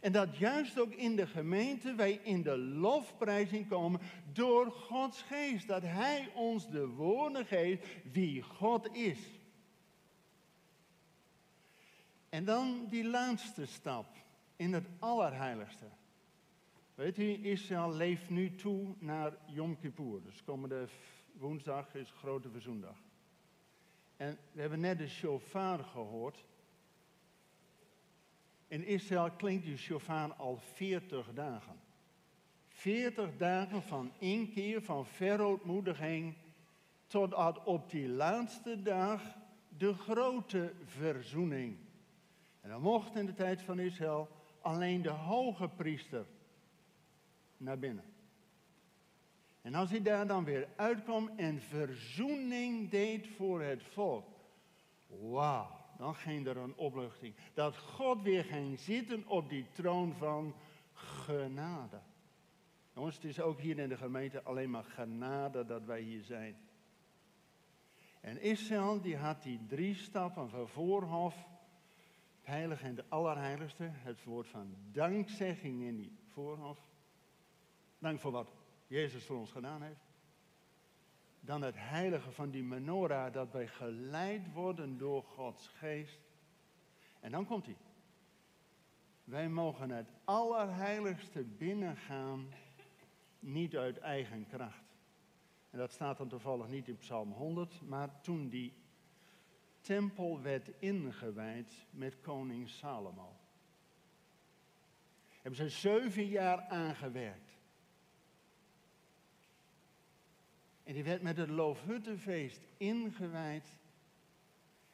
En 0.00 0.12
dat 0.12 0.36
juist 0.36 0.80
ook 0.80 0.92
in 0.92 1.16
de 1.16 1.26
gemeente 1.26 1.94
wij 1.94 2.20
in 2.22 2.42
de 2.42 2.56
lofprijzing 2.58 3.68
komen 3.68 4.00
door 4.32 4.72
Gods 4.72 5.22
geest. 5.22 5.66
Dat 5.66 5.82
Hij 5.82 6.28
ons 6.34 6.70
de 6.70 6.86
woorden 6.86 7.46
geeft 7.46 7.86
wie 8.12 8.42
God 8.42 8.96
is. 8.96 9.18
En 12.28 12.44
dan 12.44 12.86
die 12.88 13.04
laatste 13.04 13.66
stap 13.66 14.06
in 14.56 14.72
het 14.72 14.86
allerheiligste. 14.98 15.84
Weet 16.94 17.18
u, 17.18 17.44
Israël 17.44 17.92
leeft 17.92 18.30
nu 18.30 18.54
toe 18.54 18.94
naar 18.98 19.36
Yom 19.46 19.78
Kippur. 19.78 20.22
Dus 20.22 20.44
komende 20.44 20.88
woensdag 21.32 21.94
is 21.94 22.10
Grote 22.10 22.50
Verzoendag. 22.50 22.96
En 24.18 24.38
we 24.52 24.60
hebben 24.60 24.80
net 24.80 24.98
de 24.98 25.08
shofar 25.08 25.78
gehoord. 25.84 26.44
In 28.68 28.84
Israël 28.84 29.30
klinkt 29.30 29.64
die 29.64 29.76
shofar 29.76 30.32
al 30.32 30.56
40 30.56 31.32
dagen. 31.34 31.80
40 32.66 33.36
dagen 33.36 33.82
van 33.82 34.12
inkeer, 34.18 34.82
van 34.82 35.06
verootmoediging, 35.06 36.36
totdat 37.06 37.64
op 37.64 37.90
die 37.90 38.08
laatste 38.08 38.82
dag 38.82 39.22
de 39.68 39.94
grote 39.94 40.72
verzoening. 40.84 41.76
En 42.60 42.70
dan 42.70 42.80
mocht 42.80 43.16
in 43.16 43.26
de 43.26 43.34
tijd 43.34 43.62
van 43.62 43.78
Israël 43.78 44.28
alleen 44.60 45.02
de 45.02 45.08
hoge 45.08 45.68
priester 45.68 46.26
naar 47.56 47.78
binnen. 47.78 48.04
En 49.62 49.74
als 49.74 49.90
hij 49.90 50.02
daar 50.02 50.26
dan 50.26 50.44
weer 50.44 50.68
uitkwam 50.76 51.30
en 51.36 51.60
verzoening 51.60 52.90
deed 52.90 53.28
voor 53.28 53.62
het 53.62 53.82
volk. 53.82 54.26
Wauw 55.06 55.78
dan 55.98 56.14
ging 56.14 56.46
er 56.46 56.56
een 56.56 56.76
opluchting. 56.76 57.34
Dat 57.54 57.76
God 57.76 58.22
weer 58.22 58.44
ging 58.44 58.78
zitten 58.78 59.26
op 59.26 59.48
die 59.48 59.66
troon 59.70 60.14
van 60.14 60.54
genade. 60.92 62.00
Jongens, 62.94 63.14
het 63.14 63.24
is 63.24 63.40
ook 63.40 63.60
hier 63.60 63.78
in 63.78 63.88
de 63.88 63.96
gemeente 63.96 64.42
alleen 64.42 64.70
maar 64.70 64.84
genade 64.84 65.64
dat 65.64 65.84
wij 65.84 66.00
hier 66.00 66.22
zijn. 66.22 66.56
En 68.20 68.40
Israël 68.40 69.00
die 69.00 69.16
had 69.16 69.42
die 69.42 69.66
drie 69.66 69.94
stappen 69.94 70.50
van 70.50 70.68
voorhof, 70.68 71.36
het 72.36 72.46
heilige 72.46 72.84
en 72.84 72.94
de 72.94 73.04
allerheiligste, 73.08 73.90
het 73.92 74.24
woord 74.24 74.48
van 74.48 74.74
dankzegging 74.92 75.82
in 75.82 75.96
die 75.96 76.18
voorhof. 76.32 76.78
Dank 77.98 78.20
voor 78.20 78.32
wat 78.32 78.52
Jezus 78.88 79.24
voor 79.24 79.38
ons 79.38 79.50
gedaan 79.50 79.82
heeft 79.82 80.08
dan 81.40 81.62
het 81.62 81.74
heilige 81.78 82.30
van 82.30 82.50
die 82.50 82.62
menorah, 82.62 83.32
dat 83.32 83.52
wij 83.52 83.68
geleid 83.68 84.52
worden 84.52 84.98
door 84.98 85.22
Gods 85.22 85.68
geest. 85.68 86.20
En 87.20 87.30
dan 87.30 87.46
komt 87.46 87.66
hij. 87.66 87.76
Wij 89.24 89.48
mogen 89.48 89.90
het 89.90 90.10
allerheiligste 90.24 91.44
binnengaan, 91.44 92.48
niet 93.38 93.76
uit 93.76 93.98
eigen 93.98 94.46
kracht. 94.46 94.84
En 95.70 95.78
dat 95.78 95.92
staat 95.92 96.18
dan 96.18 96.28
toevallig 96.28 96.68
niet 96.68 96.88
in 96.88 96.96
Psalm 96.96 97.32
100, 97.32 97.80
maar 97.82 98.20
toen 98.20 98.48
die 98.48 98.72
tempel 99.80 100.40
werd 100.42 100.70
ingewijd 100.78 101.86
met 101.90 102.20
koning 102.20 102.68
Salomo. 102.68 103.36
Hebben 105.28 105.54
ze 105.54 105.68
zeven 105.68 106.26
jaar 106.26 106.60
aangewerkt. 106.60 107.57
En 110.88 110.94
die 110.94 111.04
werd 111.04 111.22
met 111.22 111.36
het 111.36 111.48
Loofhuttenfeest 111.48 112.60
ingewijd. 112.76 113.66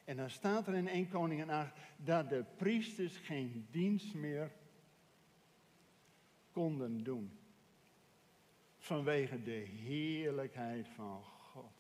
En 0.05 0.17
dan 0.17 0.31
staat 0.31 0.67
er 0.67 0.75
in 0.75 0.89
1 0.89 1.09
Koningin 1.09 1.51
8 1.51 1.73
dat 1.97 2.29
de 2.29 2.45
priesters 2.57 3.17
geen 3.17 3.67
dienst 3.71 4.15
meer 4.15 4.53
konden 6.53 7.05
doen. 7.05 7.31
Vanwege 8.79 9.43
de 9.43 9.67
heerlijkheid 9.85 10.89
van 10.89 11.23
God. 11.25 11.75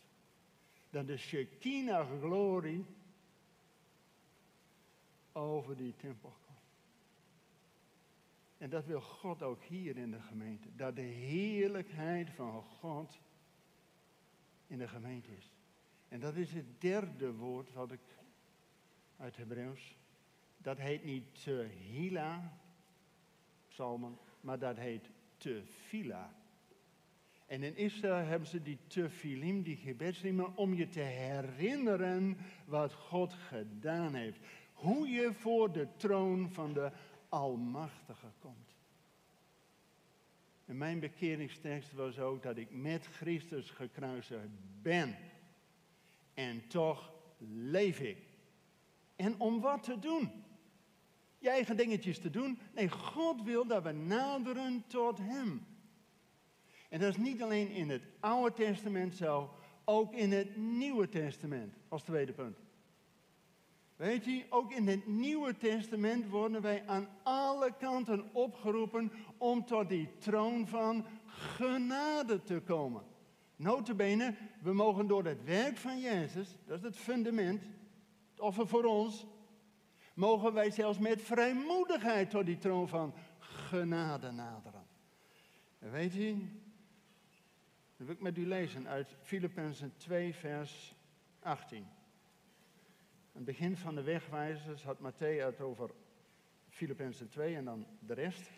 Dat 0.90 1.06
de 1.06 1.16
Shekinah 1.16 2.20
glorie 2.20 2.84
over 5.32 5.76
die 5.76 5.94
tempel 5.96 6.34
kwam. 6.44 6.56
En 8.58 8.70
dat 8.70 8.86
wil 8.86 9.00
God 9.00 9.42
ook 9.42 9.62
hier 9.62 9.96
in 9.96 10.10
de 10.10 10.20
gemeente. 10.20 10.68
Dat 10.76 10.96
de 10.96 11.02
heerlijkheid 11.02 12.30
van 12.30 12.62
God 12.62 13.18
in 14.74 14.80
de 14.80 14.88
gemeente 14.88 15.36
is. 15.36 15.50
En 16.08 16.20
dat 16.20 16.34
is 16.34 16.52
het 16.52 16.80
derde 16.80 17.32
woord 17.32 17.72
wat 17.72 17.92
ik 17.92 18.00
uit 19.16 19.36
Hebreeuws. 19.36 19.96
Dat 20.58 20.78
heet 20.78 21.04
niet 21.04 21.42
Tehila, 21.44 22.58
psalmen, 23.68 24.18
maar 24.40 24.58
dat 24.58 24.76
heet 24.76 25.10
Tefila. 25.36 26.34
En 27.46 27.62
in 27.62 27.76
Israël 27.76 28.26
hebben 28.26 28.48
ze 28.48 28.62
die 28.62 28.78
tefilim, 28.86 29.62
die 29.62 29.76
gebedsriemen, 29.76 30.56
om 30.56 30.74
je 30.74 30.88
te 30.88 31.00
herinneren 31.00 32.36
wat 32.66 32.92
God 32.92 33.32
gedaan 33.32 34.14
heeft. 34.14 34.38
Hoe 34.72 35.08
je 35.08 35.32
voor 35.32 35.72
de 35.72 35.88
troon 35.96 36.50
van 36.50 36.72
de 36.72 36.92
Almachtige 37.28 38.32
komt. 38.38 38.74
En 40.64 40.76
mijn 40.76 41.00
bekeringstekst 41.00 41.92
was 41.92 42.18
ook 42.18 42.42
dat 42.42 42.56
ik 42.56 42.70
met 42.70 43.06
Christus 43.06 43.70
gekruisigd 43.70 44.48
ben. 44.82 45.16
En 46.34 46.66
toch 46.68 47.12
leef 47.48 48.00
ik. 48.00 48.18
En 49.16 49.40
om 49.40 49.60
wat 49.60 49.82
te 49.82 49.98
doen? 49.98 50.30
Je 51.38 51.50
eigen 51.50 51.76
dingetjes 51.76 52.18
te 52.18 52.30
doen? 52.30 52.58
Nee, 52.74 52.88
God 52.88 53.42
wil 53.42 53.66
dat 53.66 53.82
we 53.82 53.92
naderen 53.92 54.84
tot 54.86 55.18
Hem. 55.18 55.66
En 56.88 57.00
dat 57.00 57.08
is 57.08 57.16
niet 57.16 57.42
alleen 57.42 57.70
in 57.70 57.90
het 57.90 58.06
Oude 58.20 58.52
Testament 58.54 59.14
zo, 59.14 59.50
ook 59.84 60.12
in 60.12 60.32
het 60.32 60.56
Nieuwe 60.56 61.08
Testament, 61.08 61.74
als 61.88 62.02
tweede 62.02 62.32
punt. 62.32 62.63
Weet 63.96 64.24
je, 64.24 64.46
ook 64.48 64.72
in 64.72 64.88
het 64.88 65.06
Nieuwe 65.06 65.56
Testament 65.56 66.28
worden 66.28 66.62
wij 66.62 66.86
aan 66.86 67.08
alle 67.22 67.72
kanten 67.78 68.34
opgeroepen 68.34 69.12
om 69.38 69.64
tot 69.64 69.88
die 69.88 70.16
troon 70.18 70.68
van 70.68 71.06
genade 71.26 72.42
te 72.42 72.60
komen. 72.60 73.02
Notabene, 73.56 74.34
we 74.60 74.72
mogen 74.72 75.06
door 75.06 75.24
het 75.24 75.44
werk 75.44 75.76
van 75.76 76.00
Jezus, 76.00 76.56
dat 76.66 76.78
is 76.78 76.84
het 76.84 76.96
fundament, 76.96 77.62
het 78.30 78.40
offer 78.40 78.68
voor 78.68 78.84
ons, 78.84 79.26
mogen 80.14 80.52
wij 80.52 80.70
zelfs 80.70 80.98
met 80.98 81.22
vrijmoedigheid 81.22 82.30
tot 82.30 82.46
die 82.46 82.58
troon 82.58 82.88
van 82.88 83.14
genade 83.38 84.30
naderen. 84.30 84.86
En 85.78 85.90
weet 85.90 86.12
je, 86.12 86.36
dan 87.96 88.06
wil 88.06 88.14
ik 88.14 88.20
met 88.20 88.38
u 88.38 88.46
lezen 88.46 88.88
uit 88.88 89.16
Filippenzen 89.20 89.92
2, 89.96 90.34
vers 90.34 90.94
18. 91.40 91.86
Het 93.34 93.44
begin 93.44 93.76
van 93.76 93.94
de 93.94 94.02
wegwijzers 94.02 94.82
had 94.82 94.98
Matthäus 94.98 95.44
het 95.44 95.60
over 95.60 95.90
Filippenzen 96.68 97.28
2 97.28 97.56
en 97.56 97.64
dan 97.64 97.86
de 97.98 98.14
rest. 98.14 98.50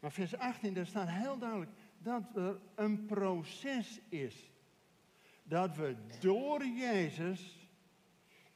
Maar 0.00 0.12
vers 0.12 0.36
18, 0.36 0.74
daar 0.74 0.86
staat 0.86 1.08
heel 1.08 1.38
duidelijk 1.38 1.70
dat 1.98 2.36
er 2.36 2.60
een 2.74 3.06
proces 3.06 4.00
is. 4.08 4.50
Dat 5.42 5.76
we 5.76 5.96
door 6.20 6.64
Jezus 6.64 7.68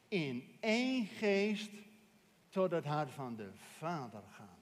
in 0.08 0.56
één 0.60 1.06
geest 1.06 1.72
tot 2.48 2.70
het 2.70 2.84
hart 2.84 3.10
van 3.10 3.36
de 3.36 3.50
Vader 3.52 4.22
gaan. 4.30 4.58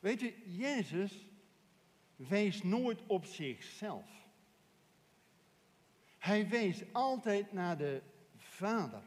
Weet 0.00 0.20
je, 0.20 0.56
Jezus 0.56 1.26
wees 2.16 2.62
nooit 2.62 3.00
op 3.06 3.24
zichzelf. 3.24 4.08
Hij 6.18 6.48
wees 6.48 6.82
altijd 6.92 7.52
naar 7.52 7.78
de 7.78 8.02
Vader. 8.54 9.02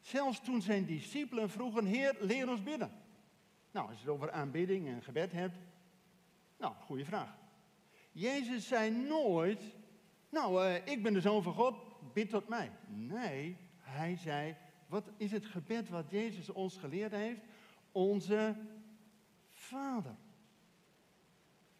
Zelfs 0.00 0.40
toen 0.40 0.62
zijn 0.62 0.86
discipelen 0.86 1.50
vroegen, 1.50 1.84
Heer, 1.84 2.16
leer 2.20 2.48
ons 2.48 2.62
bidden. 2.62 2.92
Nou, 3.70 3.88
als 3.88 3.96
je 3.96 4.04
het 4.04 4.14
over 4.14 4.30
aanbidding 4.30 4.88
en 4.88 5.02
gebed 5.02 5.32
hebt, 5.32 5.56
nou, 6.58 6.74
goede 6.74 7.04
vraag. 7.04 7.36
Jezus 8.12 8.66
zei 8.68 8.90
nooit, 8.90 9.62
nou, 10.28 10.66
uh, 10.66 10.86
ik 10.86 11.02
ben 11.02 11.12
de 11.12 11.20
Zoon 11.20 11.42
van 11.42 11.54
God, 11.54 11.76
bid 12.12 12.30
tot 12.30 12.48
mij. 12.48 12.70
Nee, 12.86 13.56
hij 13.78 14.16
zei, 14.16 14.56
wat 14.86 15.10
is 15.16 15.32
het 15.32 15.46
gebed 15.46 15.88
wat 15.88 16.10
Jezus 16.10 16.50
ons 16.50 16.76
geleerd 16.76 17.12
heeft? 17.12 17.40
Onze 17.92 18.56
Vader. 19.52 20.16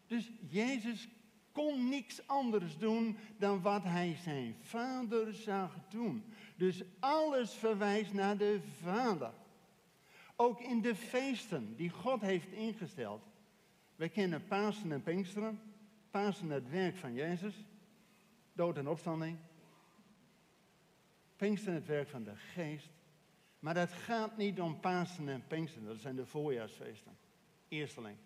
Dus 0.07 0.31
Jezus 0.47 1.07
kon 1.57 1.89
niks 1.89 2.27
anders 2.27 2.77
doen 2.77 3.17
dan 3.37 3.61
wat 3.61 3.83
hij 3.83 4.15
zijn 4.23 4.55
vader 4.61 5.33
zag 5.33 5.77
doen. 5.89 6.23
Dus 6.55 6.83
alles 6.99 7.53
verwijst 7.53 8.13
naar 8.13 8.37
de 8.37 8.59
vader. 8.81 9.33
Ook 10.35 10.61
in 10.61 10.81
de 10.81 10.95
feesten 10.95 11.75
die 11.75 11.89
God 11.89 12.21
heeft 12.21 12.51
ingesteld. 12.51 13.21
We 13.95 14.09
kennen 14.09 14.47
Pasen 14.47 14.91
en 14.91 15.03
Pinksteren. 15.03 15.59
Pasen 16.11 16.49
het 16.49 16.69
werk 16.69 16.95
van 16.95 17.13
Jezus. 17.13 17.65
Dood 18.53 18.77
en 18.77 18.87
opstanding. 18.87 19.37
Pinksteren 21.35 21.75
het 21.75 21.87
werk 21.87 22.07
van 22.07 22.23
de 22.23 22.35
geest. 22.35 22.89
Maar 23.59 23.75
het 23.75 23.93
gaat 23.93 24.37
niet 24.37 24.61
om 24.61 24.79
Pasen 24.79 25.29
en 25.29 25.43
Pinksteren. 25.47 25.87
Dat 25.87 25.97
zijn 25.97 26.15
de 26.15 26.25
voorjaarsfeesten. 26.25 27.17
Eersteling. 27.67 28.17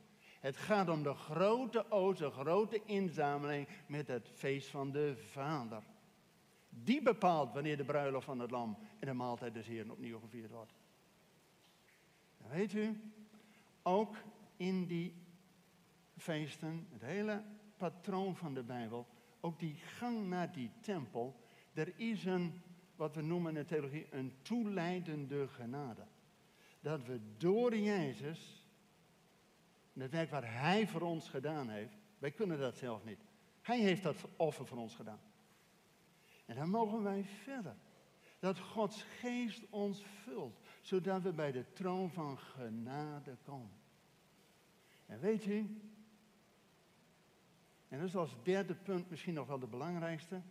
Het 0.41 0.57
gaat 0.57 0.89
om 0.89 1.03
de 1.03 1.13
grote 1.13 1.91
oos, 1.91 2.17
de 2.17 2.29
grote 2.29 2.81
inzameling 2.85 3.67
met 3.87 4.07
het 4.07 4.29
feest 4.33 4.67
van 4.67 4.91
de 4.91 5.15
Vader. 5.31 5.83
Die 6.69 7.01
bepaalt 7.01 7.53
wanneer 7.53 7.77
de 7.77 7.83
bruiloft 7.83 8.25
van 8.25 8.39
het 8.39 8.51
lam 8.51 8.77
en 8.99 9.07
de 9.07 9.13
maaltijd 9.13 9.53
des 9.53 9.67
Heeren 9.67 9.91
opnieuw 9.91 10.19
gevierd 10.19 10.51
wordt. 10.51 10.73
Weet 12.37 12.73
u, 12.73 13.11
ook 13.81 14.15
in 14.57 14.85
die 14.85 15.15
feesten, 16.17 16.87
het 16.91 17.01
hele 17.01 17.43
patroon 17.77 18.35
van 18.35 18.53
de 18.53 18.63
Bijbel, 18.63 19.07
ook 19.39 19.59
die 19.59 19.75
gang 19.75 20.27
naar 20.27 20.51
die 20.51 20.71
tempel, 20.81 21.39
er 21.73 21.93
is 21.95 22.25
een, 22.25 22.61
wat 22.95 23.15
we 23.15 23.21
noemen 23.21 23.55
in 23.55 23.61
de 23.61 23.65
theologie, 23.65 24.07
een 24.09 24.33
toeleidende 24.41 25.47
genade. 25.47 26.05
Dat 26.79 27.05
we 27.05 27.19
door 27.37 27.77
Jezus 27.77 28.60
en 29.93 30.01
het 30.01 30.11
werk 30.11 30.29
wat 30.29 30.43
Hij 30.43 30.87
voor 30.87 31.01
ons 31.01 31.29
gedaan 31.29 31.69
heeft, 31.69 31.97
wij 32.19 32.31
kunnen 32.31 32.59
dat 32.59 32.77
zelf 32.77 33.03
niet. 33.03 33.19
Hij 33.61 33.79
heeft 33.79 34.03
dat 34.03 34.25
offer 34.35 34.67
voor 34.67 34.77
ons 34.77 34.95
gedaan. 34.95 35.21
En 36.45 36.55
dan 36.55 36.69
mogen 36.69 37.03
wij 37.03 37.23
verder. 37.23 37.75
Dat 38.39 38.59
Gods 38.59 39.03
geest 39.03 39.61
ons 39.69 40.03
vult, 40.23 40.59
zodat 40.81 41.21
we 41.21 41.33
bij 41.33 41.51
de 41.51 41.71
troon 41.73 42.11
van 42.11 42.37
genade 42.37 43.37
komen. 43.43 43.79
En 45.05 45.19
weet 45.19 45.45
u, 45.45 45.81
en 47.87 47.99
dat 47.99 48.07
is 48.07 48.15
als 48.15 48.35
derde 48.43 48.75
punt 48.75 49.09
misschien 49.09 49.33
nog 49.33 49.47
wel 49.47 49.59
de 49.59 49.67
belangrijkste. 49.67 50.41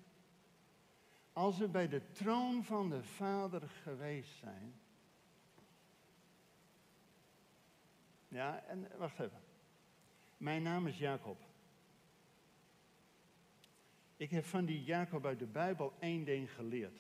Als 1.33 1.59
we 1.59 1.69
bij 1.69 1.89
de 1.89 2.11
troon 2.11 2.65
van 2.65 2.91
de 2.91 3.03
Vader 3.03 3.69
geweest 3.69 4.37
zijn, 4.37 4.80
Ja, 8.31 8.63
en 8.67 8.89
wacht 8.97 9.21
even. 9.21 9.41
Mijn 10.37 10.63
naam 10.63 10.87
is 10.87 10.99
Jacob. 10.99 11.39
Ik 14.17 14.31
heb 14.31 14.45
van 14.45 14.65
die 14.65 14.85
Jacob 14.85 15.27
uit 15.27 15.39
de 15.39 15.47
Bijbel 15.47 15.93
één 15.99 16.25
ding 16.25 16.53
geleerd. 16.53 16.99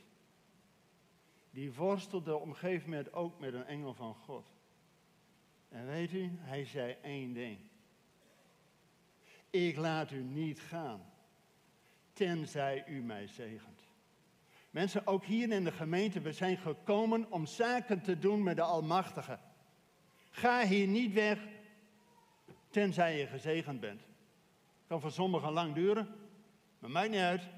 Die 1.50 1.72
worstelde 1.72 2.36
op 2.36 2.46
een 2.46 2.56
gegeven 2.56 2.90
moment 2.90 3.12
ook 3.12 3.38
met 3.38 3.54
een 3.54 3.64
engel 3.64 3.94
van 3.94 4.14
God. 4.14 4.46
En 5.68 5.86
weet 5.86 6.12
u, 6.12 6.30
hij 6.38 6.64
zei 6.64 6.96
één 7.02 7.32
ding. 7.32 7.58
Ik 9.50 9.76
laat 9.76 10.10
u 10.10 10.22
niet 10.22 10.60
gaan, 10.60 11.12
tenzij 12.12 12.84
u 12.86 13.02
mij 13.02 13.26
zegent. 13.26 13.80
Mensen, 14.70 15.06
ook 15.06 15.24
hier 15.24 15.52
in 15.52 15.64
de 15.64 15.72
gemeente, 15.72 16.20
we 16.20 16.32
zijn 16.32 16.56
gekomen 16.56 17.32
om 17.32 17.46
zaken 17.46 18.02
te 18.02 18.18
doen 18.18 18.42
met 18.42 18.56
de 18.56 18.62
Almachtige. 18.62 19.38
Ga 20.30 20.66
hier 20.66 20.86
niet 20.86 21.12
weg, 21.12 21.38
tenzij 22.70 23.18
je 23.18 23.26
gezegend 23.26 23.80
bent. 23.80 24.02
Kan 24.86 25.00
voor 25.00 25.12
sommigen 25.12 25.52
lang 25.52 25.74
duren, 25.74 26.08
maar 26.78 26.90
mij 26.90 27.08
niet 27.08 27.20
uit. 27.20 27.48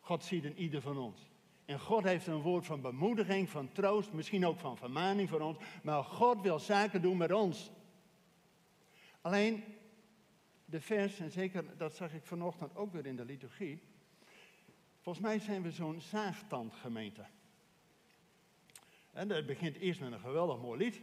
God 0.00 0.24
ziet 0.24 0.44
in 0.44 0.56
ieder 0.56 0.80
van 0.80 0.98
ons. 0.98 1.20
En 1.64 1.80
God 1.80 2.04
heeft 2.04 2.26
een 2.26 2.40
woord 2.40 2.66
van 2.66 2.80
bemoediging, 2.80 3.50
van 3.50 3.72
troost, 3.72 4.12
misschien 4.12 4.46
ook 4.46 4.58
van 4.58 4.76
vermaning 4.76 5.28
voor 5.28 5.40
ons. 5.40 5.58
Maar 5.82 6.04
God 6.04 6.40
wil 6.40 6.58
zaken 6.58 7.02
doen 7.02 7.16
met 7.16 7.32
ons. 7.32 7.70
Alleen 9.20 9.64
de 10.64 10.80
vers, 10.80 11.18
en 11.18 11.30
zeker 11.30 11.76
dat 11.76 11.94
zag 11.94 12.12
ik 12.12 12.24
vanochtend 12.24 12.76
ook 12.76 12.92
weer 12.92 13.06
in 13.06 13.16
de 13.16 13.24
liturgie. 13.24 13.82
Volgens 15.00 15.24
mij 15.24 15.38
zijn 15.38 15.62
we 15.62 15.70
zo'n 15.70 16.00
zaagtandgemeente. 16.00 17.24
En 19.12 19.28
dat 19.28 19.46
begint 19.46 19.76
eerst 19.76 20.00
met 20.00 20.12
een 20.12 20.20
geweldig 20.20 20.60
mooi 20.60 20.78
lied. 20.78 21.00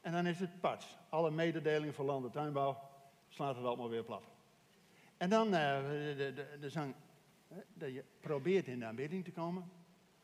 En 0.00 0.12
dan 0.12 0.26
is 0.26 0.40
het 0.40 0.60
pas. 0.60 0.98
Alle 1.08 1.30
mededelingen 1.30 1.94
voor 1.94 2.04
land- 2.04 2.24
en 2.24 2.30
tuinbouw 2.30 2.78
slaat 3.28 3.56
het 3.56 3.64
allemaal 3.64 3.88
weer 3.88 4.04
plat. 4.04 4.24
En 5.16 5.30
dan 5.30 5.46
uh, 5.46 5.52
de, 5.52 6.32
de, 6.34 6.58
de, 6.60 6.70
zang, 6.70 6.94
dat 7.74 7.92
je 7.92 8.04
probeert 8.20 8.66
in 8.66 8.78
de 8.78 8.84
aanbidding 8.84 9.24
te 9.24 9.30
komen, 9.30 9.70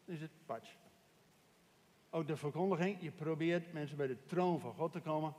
is 0.04 0.20
het 0.20 0.30
patch. 0.46 0.70
Ook 2.10 2.26
de 2.26 2.36
verkondiging, 2.36 3.00
je 3.00 3.10
probeert 3.10 3.72
mensen 3.72 3.96
bij 3.96 4.06
de 4.06 4.26
troon 4.26 4.60
van 4.60 4.74
God 4.74 4.92
te 4.92 5.00
komen. 5.00 5.34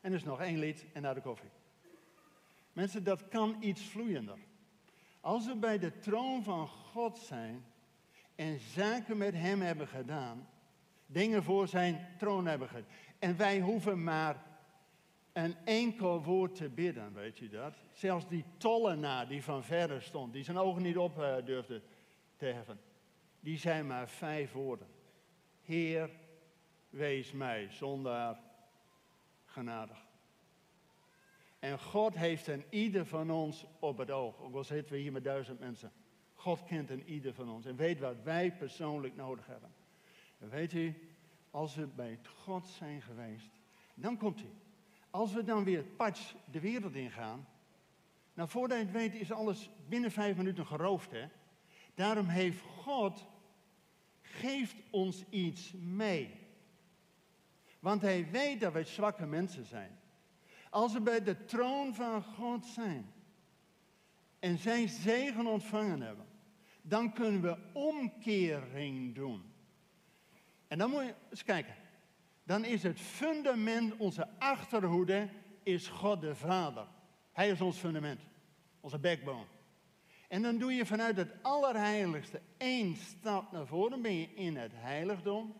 En 0.00 0.12
is 0.12 0.24
nog 0.24 0.40
één 0.40 0.58
lied 0.58 0.86
en 0.92 1.02
naar 1.02 1.14
de 1.14 1.20
koffie. 1.20 1.50
Mensen, 2.72 3.04
dat 3.04 3.28
kan 3.28 3.56
iets 3.60 3.82
vloeiender. 3.82 4.38
Als 5.20 5.46
we 5.46 5.56
bij 5.56 5.78
de 5.78 5.98
troon 5.98 6.42
van 6.42 6.68
God 6.68 7.18
zijn 7.18 7.64
en 8.34 8.58
zaken 8.58 9.16
met 9.16 9.34
hem 9.34 9.60
hebben 9.60 9.88
gedaan. 9.88 10.48
Dingen 11.10 11.42
voor 11.42 11.68
zijn 11.68 12.06
troon 12.18 12.46
hebben 12.46 12.68
gedaan. 12.68 12.86
En 13.18 13.36
wij 13.36 13.60
hoeven 13.60 14.04
maar 14.04 14.46
een 15.32 15.56
enkel 15.64 16.22
woord 16.22 16.54
te 16.54 16.68
bidden, 16.68 17.14
weet 17.14 17.38
je 17.38 17.48
dat? 17.48 17.74
Zelfs 17.92 18.28
die 18.28 18.44
tollenaar 18.56 19.28
die 19.28 19.42
van 19.42 19.64
verre 19.64 20.00
stond, 20.00 20.32
die 20.32 20.44
zijn 20.44 20.58
ogen 20.58 20.82
niet 20.82 20.96
op 20.96 21.18
uh, 21.18 21.36
durfde 21.44 21.82
te 22.36 22.46
heffen, 22.46 22.80
die 23.40 23.58
zei 23.58 23.82
maar 23.82 24.08
vijf 24.08 24.52
woorden. 24.52 24.86
Heer, 25.62 26.10
wees 26.90 27.32
mij 27.32 27.68
zondaar 27.70 28.40
genadig. 29.44 30.06
En 31.58 31.78
God 31.78 32.14
heeft 32.14 32.46
een 32.46 32.64
ieder 32.70 33.06
van 33.06 33.30
ons 33.30 33.66
op 33.78 33.98
het 33.98 34.10
oog. 34.10 34.40
Ook 34.40 34.54
al 34.54 34.64
zitten 34.64 34.92
we 34.92 35.00
hier 35.00 35.12
met 35.12 35.24
duizend 35.24 35.60
mensen. 35.60 35.92
God 36.34 36.64
kent 36.64 36.90
een 36.90 37.08
ieder 37.08 37.34
van 37.34 37.48
ons 37.48 37.66
en 37.66 37.76
weet 37.76 38.00
wat 38.00 38.22
wij 38.22 38.52
persoonlijk 38.52 39.16
nodig 39.16 39.46
hebben. 39.46 39.70
En 40.38 40.48
weet 40.48 40.72
u, 40.72 40.94
als 41.50 41.74
we 41.74 41.86
bij 41.86 42.18
God 42.34 42.66
zijn 42.66 43.02
geweest, 43.02 43.50
dan 43.94 44.16
komt 44.16 44.40
hij. 44.40 44.52
Als 45.10 45.32
we 45.32 45.44
dan 45.44 45.64
weer 45.64 45.84
patch 45.84 46.34
de 46.50 46.60
wereld 46.60 46.94
ingaan. 46.94 47.48
Nou, 48.34 48.48
voordat 48.48 48.78
je 48.78 48.84
het 48.84 48.92
weet 48.92 49.14
is 49.14 49.32
alles 49.32 49.70
binnen 49.88 50.10
vijf 50.10 50.36
minuten 50.36 50.66
geroofd, 50.66 51.10
hè. 51.10 51.28
Daarom 51.94 52.26
heeft 52.26 52.60
God, 52.60 53.26
geeft 54.20 54.76
ons 54.90 55.24
iets 55.30 55.72
mee. 55.72 56.34
Want 57.80 58.02
hij 58.02 58.30
weet 58.30 58.60
dat 58.60 58.72
wij 58.72 58.84
zwakke 58.84 59.26
mensen 59.26 59.64
zijn. 59.64 59.98
Als 60.70 60.92
we 60.92 61.00
bij 61.00 61.22
de 61.22 61.44
troon 61.44 61.94
van 61.94 62.22
God 62.22 62.66
zijn 62.66 63.12
en 64.38 64.58
zijn 64.58 64.88
zegen 64.88 65.46
ontvangen 65.46 66.00
hebben, 66.00 66.26
dan 66.82 67.12
kunnen 67.12 67.40
we 67.42 67.58
omkering 67.72 69.14
doen. 69.14 69.52
En 70.68 70.78
dan 70.78 70.90
moet 70.90 71.02
je 71.02 71.14
eens 71.30 71.44
kijken. 71.44 71.74
Dan 72.44 72.64
is 72.64 72.82
het 72.82 73.00
fundament, 73.00 73.96
onze 73.96 74.28
achterhoede, 74.38 75.28
is 75.62 75.88
God 75.88 76.20
de 76.20 76.34
Vader. 76.34 76.86
Hij 77.32 77.50
is 77.50 77.60
ons 77.60 77.78
fundament, 77.78 78.20
onze 78.80 78.98
backbone. 78.98 79.44
En 80.28 80.42
dan 80.42 80.58
doe 80.58 80.72
je 80.72 80.86
vanuit 80.86 81.16
het 81.16 81.32
allerheiligste 81.42 82.40
één 82.56 82.96
stap 82.96 83.52
naar 83.52 83.66
voren, 83.66 83.90
dan 83.90 84.02
ben 84.02 84.14
je 84.14 84.34
in 84.34 84.56
het 84.56 84.72
heiligdom. 84.74 85.54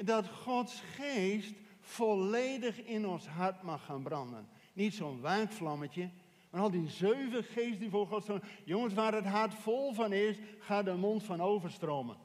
Dat 0.00 0.28
Gods 0.28 0.80
geest 0.80 1.54
volledig 1.80 2.82
in 2.82 3.06
ons 3.06 3.26
hart 3.26 3.62
mag 3.62 3.84
gaan 3.84 4.02
branden. 4.02 4.48
Niet 4.72 4.94
zo'n 4.94 5.20
waakvlammetje, 5.20 6.10
maar 6.50 6.60
al 6.60 6.70
die 6.70 6.88
zeven 6.88 7.44
geesten 7.44 7.78
die 7.78 7.90
voor 7.90 8.06
God 8.06 8.22
staan. 8.22 8.42
Jongens, 8.64 8.94
waar 8.94 9.14
het 9.14 9.24
hart 9.24 9.54
vol 9.54 9.92
van 9.92 10.12
is, 10.12 10.38
gaat 10.58 10.84
de 10.84 10.94
mond 10.94 11.22
van 11.22 11.40
overstromen. 11.40 12.16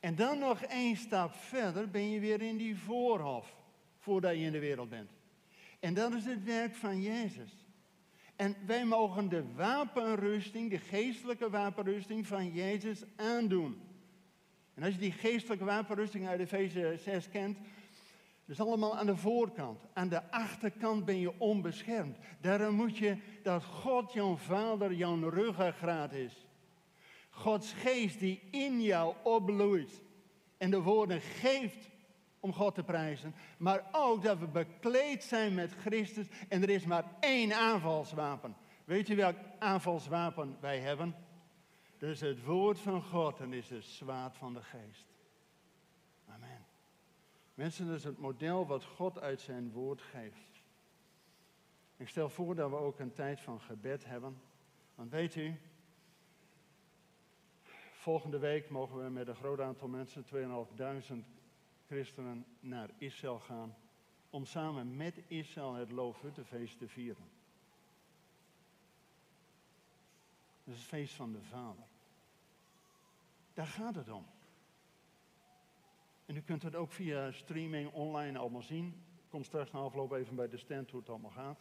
En 0.00 0.14
dan 0.14 0.38
nog 0.38 0.62
één 0.62 0.96
stap 0.96 1.34
verder 1.34 1.90
ben 1.90 2.10
je 2.10 2.20
weer 2.20 2.42
in 2.42 2.56
die 2.56 2.76
voorhof, 2.76 3.56
voordat 3.98 4.32
je 4.32 4.40
in 4.40 4.52
de 4.52 4.58
wereld 4.58 4.88
bent. 4.88 5.10
En 5.80 5.94
dat 5.94 6.14
is 6.14 6.24
het 6.24 6.44
werk 6.44 6.74
van 6.74 7.02
Jezus. 7.02 7.60
En 8.36 8.56
wij 8.66 8.84
mogen 8.84 9.28
de 9.28 9.44
wapenrusting, 9.54 10.70
de 10.70 10.78
geestelijke 10.78 11.50
wapenrusting 11.50 12.26
van 12.26 12.52
Jezus 12.52 13.02
aandoen. 13.16 13.80
En 14.74 14.82
als 14.82 14.94
je 14.94 15.00
die 15.00 15.12
geestelijke 15.12 15.64
wapenrusting 15.64 16.28
uit 16.28 16.40
Efeze 16.40 16.96
6 16.98 17.28
kent, 17.28 17.56
dat 17.56 18.58
is 18.58 18.60
allemaal 18.60 18.96
aan 18.96 19.06
de 19.06 19.16
voorkant. 19.16 19.80
Aan 19.92 20.08
de 20.08 20.30
achterkant 20.30 21.04
ben 21.04 21.18
je 21.18 21.40
onbeschermd. 21.40 22.18
Daarom 22.40 22.74
moet 22.74 22.98
je 22.98 23.16
dat 23.42 23.64
God 23.64 24.12
jouw 24.12 24.36
vader, 24.36 24.92
jouw 24.92 25.28
ruggengraat 25.28 26.12
is. 26.12 26.46
Gods 27.40 27.72
geest 27.72 28.18
die 28.18 28.40
in 28.50 28.82
jou 28.82 29.14
opbloeit. 29.22 30.02
En 30.56 30.70
de 30.70 30.82
woorden 30.82 31.20
geeft 31.20 31.88
om 32.40 32.52
God 32.52 32.74
te 32.74 32.82
prijzen. 32.82 33.34
Maar 33.58 33.88
ook 33.92 34.22
dat 34.22 34.38
we 34.38 34.46
bekleed 34.46 35.24
zijn 35.24 35.54
met 35.54 35.72
Christus. 35.72 36.26
En 36.48 36.62
er 36.62 36.70
is 36.70 36.84
maar 36.84 37.04
één 37.20 37.52
aanvalswapen. 37.52 38.56
Weet 38.84 39.06
je 39.06 39.14
welk 39.14 39.36
aanvalswapen 39.58 40.56
wij 40.60 40.78
hebben? 40.78 41.14
Is 41.98 42.20
het 42.20 42.44
woord 42.44 42.78
van 42.78 43.02
God 43.02 43.40
en 43.40 43.52
is 43.52 43.70
het 43.70 43.84
zwaard 43.84 44.36
van 44.36 44.54
de 44.54 44.62
geest. 44.62 45.06
Amen. 46.28 46.66
Mensen, 47.54 47.86
dat 47.86 47.96
is 47.96 48.04
het 48.04 48.18
model 48.18 48.66
wat 48.66 48.84
God 48.84 49.20
uit 49.20 49.40
zijn 49.40 49.72
woord 49.72 50.02
geeft. 50.02 50.62
Ik 51.96 52.08
stel 52.08 52.28
voor 52.28 52.54
dat 52.54 52.70
we 52.70 52.76
ook 52.76 52.98
een 52.98 53.12
tijd 53.12 53.40
van 53.40 53.60
gebed 53.60 54.04
hebben. 54.04 54.40
Want 54.94 55.10
weet 55.10 55.36
u, 55.36 55.60
volgende 58.00 58.38
week 58.38 58.70
mogen 58.70 59.04
we 59.04 59.10
met 59.10 59.28
een 59.28 59.34
groot 59.34 59.60
aantal 59.60 59.88
mensen, 59.88 60.24
2.500 60.24 60.30
christenen, 61.86 62.46
naar 62.60 62.90
Israël 62.98 63.38
gaan. 63.38 63.74
Om 64.30 64.44
samen 64.44 64.96
met 64.96 65.20
Israël 65.26 65.74
het 65.74 65.90
Loofhuttenfeest 65.90 66.78
te 66.78 66.88
vieren. 66.88 67.28
Dat 70.64 70.74
is 70.74 70.80
het 70.80 70.88
feest 70.88 71.14
van 71.14 71.32
de 71.32 71.42
Vader. 71.42 71.84
Daar 73.54 73.66
gaat 73.66 73.94
het 73.94 74.10
om. 74.10 74.26
En 76.26 76.36
u 76.36 76.40
kunt 76.40 76.62
het 76.62 76.74
ook 76.74 76.92
via 76.92 77.32
streaming 77.32 77.92
online 77.92 78.38
allemaal 78.38 78.62
zien. 78.62 79.02
Kom 79.28 79.44
straks 79.44 79.70
na 79.70 79.78
afloop 79.78 80.12
even 80.12 80.36
bij 80.36 80.48
de 80.48 80.56
stand 80.56 80.90
hoe 80.90 81.00
het 81.00 81.08
allemaal 81.08 81.30
gaat. 81.30 81.60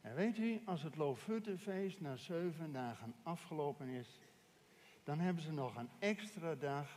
En 0.00 0.14
weet 0.14 0.38
u, 0.38 0.62
als 0.64 0.82
het 0.82 0.96
Loofhuttenfeest 0.96 2.00
na 2.00 2.16
zeven 2.16 2.72
dagen 2.72 3.14
afgelopen 3.22 3.88
is, 3.88 4.18
dan 5.04 5.18
hebben 5.18 5.42
ze 5.42 5.52
nog 5.52 5.76
een 5.76 5.90
extra 5.98 6.54
dag. 6.54 6.96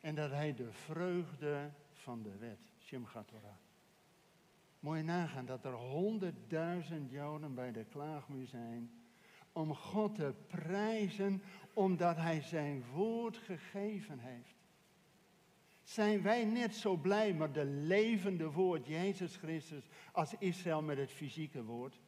En 0.00 0.14
dat 0.14 0.30
heet 0.30 0.56
de 0.56 0.72
vreugde 0.72 1.70
van 1.92 2.22
de 2.22 2.36
wet, 2.36 2.58
Shimcha 2.78 3.22
Torah. 3.22 4.96
Je 4.96 5.02
nagaan 5.02 5.46
dat 5.46 5.64
er 5.64 5.72
honderdduizend 5.72 7.10
Joden 7.10 7.54
bij 7.54 7.72
de 7.72 7.84
klaagmuur 7.84 8.46
zijn 8.46 8.90
om 9.52 9.74
God 9.74 10.14
te 10.14 10.34
prijzen 10.46 11.42
omdat 11.72 12.16
Hij 12.16 12.40
zijn 12.40 12.84
woord 12.92 13.36
gegeven 13.36 14.18
heeft. 14.18 14.54
Zijn 15.82 16.22
wij 16.22 16.44
net 16.44 16.74
zo 16.74 16.96
blij 16.96 17.32
met 17.32 17.54
de 17.54 17.64
levende 17.64 18.50
woord 18.50 18.86
Jezus 18.86 19.36
Christus 19.36 19.88
als 20.12 20.34
Israël 20.38 20.82
met 20.82 20.96
het 20.96 21.10
fysieke 21.10 21.64
woord? 21.64 22.00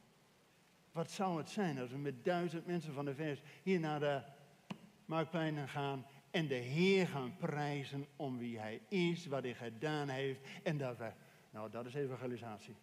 Wat 0.91 1.11
zou 1.11 1.37
het 1.37 1.49
zijn 1.49 1.79
als 1.79 1.91
we 1.91 1.97
met 1.97 2.23
duizend 2.23 2.65
mensen 2.65 2.93
van 2.93 3.05
de 3.05 3.15
vers 3.15 3.41
hier 3.63 3.79
naar 3.79 3.99
de 3.99 4.23
Marktplein 5.07 5.69
gaan 5.69 6.05
en 6.31 6.47
de 6.47 6.55
Heer 6.55 7.07
gaan 7.07 7.35
prijzen 7.37 8.05
om 8.15 8.37
wie 8.37 8.59
Hij 8.59 8.81
is, 8.87 9.25
wat 9.25 9.43
Hij 9.43 9.53
gedaan 9.53 10.09
heeft 10.09 10.39
en 10.63 10.77
dat 10.77 10.97
we, 10.97 11.11
nou 11.49 11.69
dat 11.71 11.85
is 11.85 11.93
evangelisatie. 11.93 12.75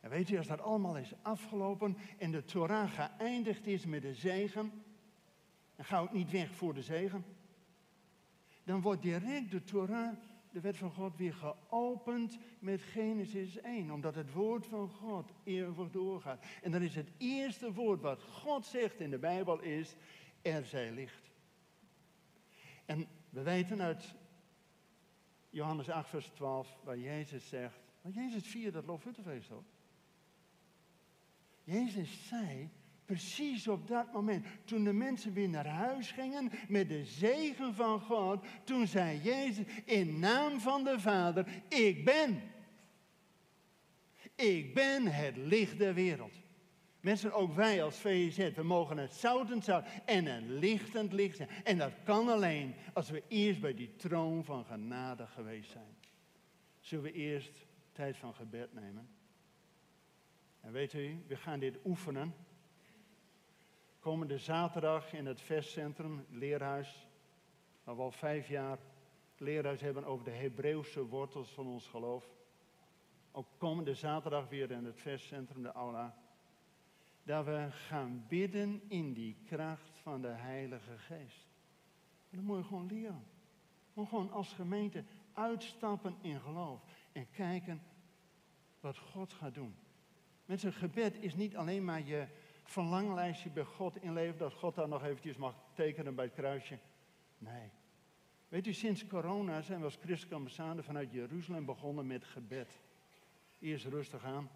En 0.00 0.10
weet 0.10 0.28
je, 0.28 0.38
als 0.38 0.46
dat 0.46 0.60
allemaal 0.60 0.96
is 0.96 1.12
afgelopen 1.22 1.96
en 2.18 2.30
de 2.30 2.44
Torah 2.44 2.90
geëindigd 2.90 3.66
is 3.66 3.86
met 3.86 4.02
de 4.02 4.14
zegen, 4.14 4.72
ga 5.78 6.02
ik 6.02 6.12
niet 6.12 6.30
weg 6.30 6.54
voor 6.54 6.74
de 6.74 6.82
zegen 6.82 7.24
dan 8.68 8.80
wordt 8.80 9.02
direct 9.02 9.50
de 9.50 9.64
Torah, 9.64 10.12
de 10.50 10.60
wet 10.60 10.76
van 10.76 10.90
God, 10.90 11.16
weer 11.16 11.34
geopend 11.34 12.38
met 12.58 12.82
Genesis 12.82 13.60
1. 13.60 13.90
Omdat 13.90 14.14
het 14.14 14.32
woord 14.32 14.66
van 14.66 14.88
God 14.88 15.30
eeuwig 15.44 15.90
doorgaat. 15.90 16.44
En 16.62 16.70
dan 16.70 16.82
is 16.82 16.94
het 16.94 17.10
eerste 17.16 17.72
woord 17.72 18.00
wat 18.00 18.22
God 18.22 18.66
zegt 18.66 19.00
in 19.00 19.10
de 19.10 19.18
Bijbel 19.18 19.60
is, 19.60 19.96
er 20.42 20.64
zij 20.64 20.90
licht. 20.90 21.30
En 22.88 23.06
we 23.30 23.42
weten 23.42 23.80
uit 23.80 24.14
Johannes 25.50 25.88
8, 25.88 26.08
vers 26.08 26.26
12, 26.26 26.76
waar 26.84 26.98
Jezus 26.98 27.48
zegt, 27.48 27.80
want 28.02 28.14
Jezus 28.14 28.46
vierde 28.46 28.70
dat 28.70 28.86
Loofhuttenfeest 28.86 29.50
ook. 29.50 29.64
Jezus 31.64 32.28
zei, 32.28 32.70
Precies 33.04 33.68
op 33.68 33.88
dat 33.88 34.12
moment, 34.12 34.46
toen 34.64 34.84
de 34.84 34.92
mensen 34.92 35.32
weer 35.32 35.48
naar 35.48 35.66
huis 35.66 36.10
gingen 36.10 36.50
met 36.68 36.88
de 36.88 37.04
zegen 37.04 37.74
van 37.74 38.00
God, 38.00 38.44
toen 38.64 38.86
zei 38.86 39.20
Jezus 39.22 39.64
in 39.84 40.18
naam 40.18 40.60
van 40.60 40.84
de 40.84 41.00
Vader, 41.00 41.62
ik 41.68 42.04
ben. 42.04 42.42
Ik 44.34 44.74
ben 44.74 45.06
het 45.06 45.36
licht 45.36 45.78
der 45.78 45.94
wereld. 45.94 46.34
Mensen, 47.00 47.32
ook 47.32 47.54
wij 47.54 47.82
als 47.82 47.96
VZ, 47.96 48.54
we 48.54 48.62
mogen 48.62 48.98
het 48.98 49.12
zoutend 49.12 49.64
zout 49.64 49.86
en 50.04 50.26
een 50.26 50.58
lichtend 50.58 51.12
licht 51.12 51.36
zijn. 51.36 51.48
En 51.64 51.78
dat 51.78 51.92
kan 52.04 52.28
alleen 52.28 52.74
als 52.92 53.10
we 53.10 53.22
eerst 53.28 53.60
bij 53.60 53.74
die 53.74 53.96
troon 53.96 54.44
van 54.44 54.64
genade 54.64 55.26
geweest 55.26 55.70
zijn. 55.70 55.96
Zullen 56.80 57.04
we 57.04 57.12
eerst 57.12 57.66
tijd 57.92 58.16
van 58.16 58.34
gebed 58.34 58.74
nemen? 58.74 59.08
En 60.60 60.72
weet 60.72 60.92
u, 60.92 61.24
we 61.26 61.36
gaan 61.36 61.58
dit 61.58 61.78
oefenen 61.84 62.34
komende 64.00 64.38
zaterdag 64.38 65.12
in 65.12 65.26
het 65.26 65.40
Vestcentrum, 65.40 66.26
Leerhuis, 66.30 67.06
waar 67.84 67.96
we 67.96 68.02
al 68.02 68.10
vijf 68.10 68.48
jaar 68.48 68.78
leerhuis 69.36 69.80
hebben 69.80 70.04
over 70.04 70.24
de 70.24 70.30
Hebreeuwse 70.30 71.06
wortels 71.06 71.50
van 71.50 71.66
ons 71.66 71.86
geloof. 71.86 72.28
Ook 73.32 73.46
komende 73.56 73.94
zaterdag 73.94 74.48
weer 74.48 74.70
in 74.70 74.84
het 74.84 75.00
Vestcentrum, 75.00 75.62
de 75.62 75.72
aula. 75.72 76.16
Dat 77.28 77.44
we 77.44 77.66
gaan 77.70 78.24
bidden 78.28 78.82
in 78.86 79.12
die 79.12 79.36
kracht 79.46 79.90
van 80.02 80.22
de 80.22 80.28
Heilige 80.28 80.98
Geest. 80.98 81.46
Dat 82.30 82.42
moet 82.42 82.56
je 82.56 82.64
gewoon 82.64 82.86
leren. 82.86 83.24
Moet 83.92 84.08
gewoon 84.08 84.30
als 84.30 84.52
gemeente 84.52 85.04
uitstappen 85.32 86.16
in 86.20 86.40
geloof. 86.40 86.80
En 87.12 87.30
kijken 87.30 87.82
wat 88.80 88.98
God 88.98 89.32
gaat 89.32 89.54
doen. 89.54 89.74
Mensen, 90.46 90.72
gebed 90.72 91.22
is 91.22 91.34
niet 91.34 91.56
alleen 91.56 91.84
maar 91.84 92.02
je 92.02 92.26
verlanglijstje 92.64 93.50
bij 93.50 93.64
God 93.64 94.02
inleveren. 94.02 94.38
Dat 94.38 94.52
God 94.52 94.74
daar 94.74 94.88
nog 94.88 95.04
eventjes 95.04 95.36
mag 95.36 95.54
tekenen 95.72 96.14
bij 96.14 96.24
het 96.24 96.34
kruisje. 96.34 96.78
Nee. 97.38 97.70
Weet 98.48 98.66
u, 98.66 98.72
sinds 98.72 99.06
corona 99.06 99.60
zijn 99.60 99.78
we 99.78 99.84
als 99.84 99.98
christelijke 100.00 100.82
vanuit 100.82 101.12
Jeruzalem 101.12 101.64
begonnen 101.64 102.06
met 102.06 102.24
gebed. 102.24 102.80
Eerst 103.58 103.86
rustig 103.86 104.24
aan. 104.24 104.50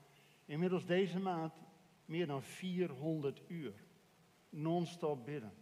Inmiddels 0.45 0.87
deze 0.87 1.19
maand 1.19 1.53
meer 2.13 2.27
dan 2.27 2.43
400 2.43 3.43
uur. 3.47 3.73
Non-stop 4.51 5.25
bidden. 5.25 5.53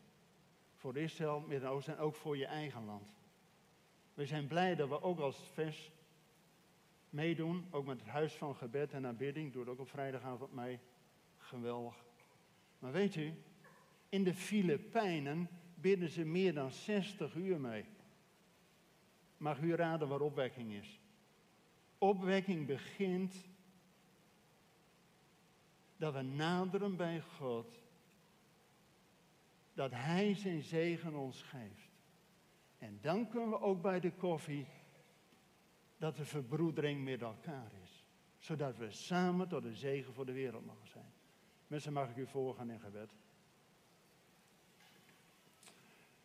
Voor 0.76 0.96
Israël, 0.96 1.40
Midden-Oosten 1.40 1.96
en 1.96 2.00
ook 2.00 2.14
voor 2.14 2.36
je 2.36 2.46
eigen 2.46 2.84
land. 2.84 3.14
We 4.14 4.26
zijn 4.26 4.46
blij 4.46 4.74
dat 4.74 4.88
we 4.88 5.02
ook 5.02 5.18
als 5.18 5.48
vers 5.52 5.92
meedoen. 7.10 7.66
Ook 7.70 7.86
met 7.86 7.98
het 8.00 8.08
huis 8.08 8.34
van 8.34 8.54
gebed 8.54 8.92
en 8.92 9.06
aanbidding. 9.06 9.52
Doe 9.52 9.62
het 9.62 9.70
ook 9.70 9.78
op 9.78 9.88
vrijdagavond 9.88 10.52
mee. 10.52 10.78
Geweldig. 11.36 12.04
Maar 12.78 12.92
weet 12.92 13.16
u, 13.16 13.34
in 14.08 14.24
de 14.24 14.34
Filipijnen 14.34 15.48
bidden 15.74 16.08
ze 16.08 16.24
meer 16.24 16.54
dan 16.54 16.70
60 16.70 17.34
uur 17.34 17.60
mee. 17.60 17.84
Mag 19.36 19.60
u 19.60 19.74
raden 19.74 20.08
waar 20.08 20.20
opwekking 20.20 20.72
is? 20.72 21.00
Opwekking 21.98 22.66
begint 22.66 23.49
dat 26.00 26.12
we 26.12 26.22
naderen 26.22 26.96
bij 26.96 27.20
God, 27.20 27.78
dat 29.74 29.90
Hij 29.90 30.34
zijn 30.34 30.62
zegen 30.62 31.14
ons 31.14 31.42
geeft. 31.42 31.88
En 32.78 32.98
dan 33.00 33.28
kunnen 33.28 33.50
we 33.50 33.60
ook 33.60 33.82
bij 33.82 34.00
de 34.00 34.12
koffie 34.12 34.66
dat 35.98 36.16
de 36.16 36.24
verbroedering 36.24 37.04
met 37.04 37.22
elkaar 37.22 37.70
is. 37.82 38.04
Zodat 38.38 38.76
we 38.76 38.90
samen 38.90 39.48
tot 39.48 39.64
een 39.64 39.76
zegen 39.76 40.14
voor 40.14 40.26
de 40.26 40.32
wereld 40.32 40.66
mogen 40.66 40.88
zijn. 40.88 41.12
Mensen, 41.66 41.92
mag 41.92 42.10
ik 42.10 42.16
u 42.16 42.26
voorgaan 42.26 42.70
in 42.70 42.80
gebed. 42.80 43.10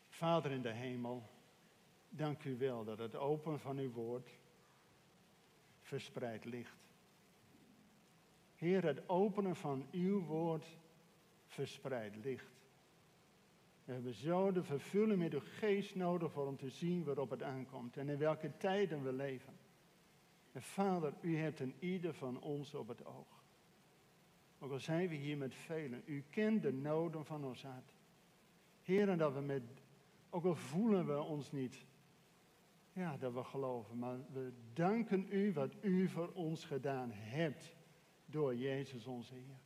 Vader 0.10 0.52
in 0.52 0.62
de 0.62 0.74
hemel, 0.74 1.30
dank 2.10 2.44
u 2.44 2.58
wel 2.58 2.84
dat 2.84 2.98
het 2.98 3.16
open 3.16 3.60
van 3.60 3.78
uw 3.78 3.92
woord 3.92 4.30
verspreid 5.82 6.46
ligt. 6.46 6.85
Heer, 8.56 8.84
het 8.84 9.10
openen 9.10 9.56
van 9.56 9.88
uw 9.92 10.22
woord 10.22 10.78
verspreid 11.46 12.16
ligt. 12.16 12.54
We 13.86 13.94
hebben 13.94 14.14
zo 14.14 14.52
de 14.52 14.64
vervulling 14.64 15.20
met 15.20 15.34
uw 15.34 15.42
geest 15.44 15.96
nodig 15.96 16.38
om 16.38 16.58
te 16.58 16.70
zien 16.70 17.04
waarop 17.04 17.30
het 17.30 17.44
aankomt 17.44 17.98
en 17.98 18.10
in 18.10 18.18
welke 18.18 18.58
tijden 18.58 19.04
we 19.04 19.14
leven. 19.14 19.54
En 20.52 20.62
Vader, 20.62 21.14
u 21.22 21.38
hebt 21.38 21.60
een 21.60 21.76
ieder 21.80 22.14
van 22.14 22.42
ons 22.42 22.74
op 22.74 22.88
het 22.88 23.06
oog. 23.06 23.44
Ook 24.60 24.72
al 24.72 24.80
zijn 24.80 25.10
we 25.10 25.16
hier 25.16 25.38
met 25.38 25.56
velen, 25.56 26.02
u 26.06 26.24
kent 26.30 26.62
de 26.62 26.74
noden 26.74 27.26
van 27.26 27.46
ons 27.46 27.64
hart. 27.64 27.94
Heer, 28.82 29.18
dat 29.18 29.34
we 29.34 29.42
met, 29.42 29.64
ook 30.30 30.46
al 30.46 30.56
voelen 30.56 31.06
we 31.06 31.22
ons 31.22 31.52
niet, 31.52 31.86
ja, 32.94 33.18
dat 33.18 33.34
we 33.34 33.44
geloven, 33.44 33.98
maar 34.00 34.18
we 34.32 34.52
danken 34.74 35.28
u 35.30 35.54
wat 35.54 35.76
u 35.82 36.08
voor 36.08 36.32
ons 36.34 36.66
gedaan 36.66 37.12
hebt 37.12 37.76
door 38.26 38.56
Jezus 38.56 39.06
onze 39.06 39.34
Heer. 39.34 39.60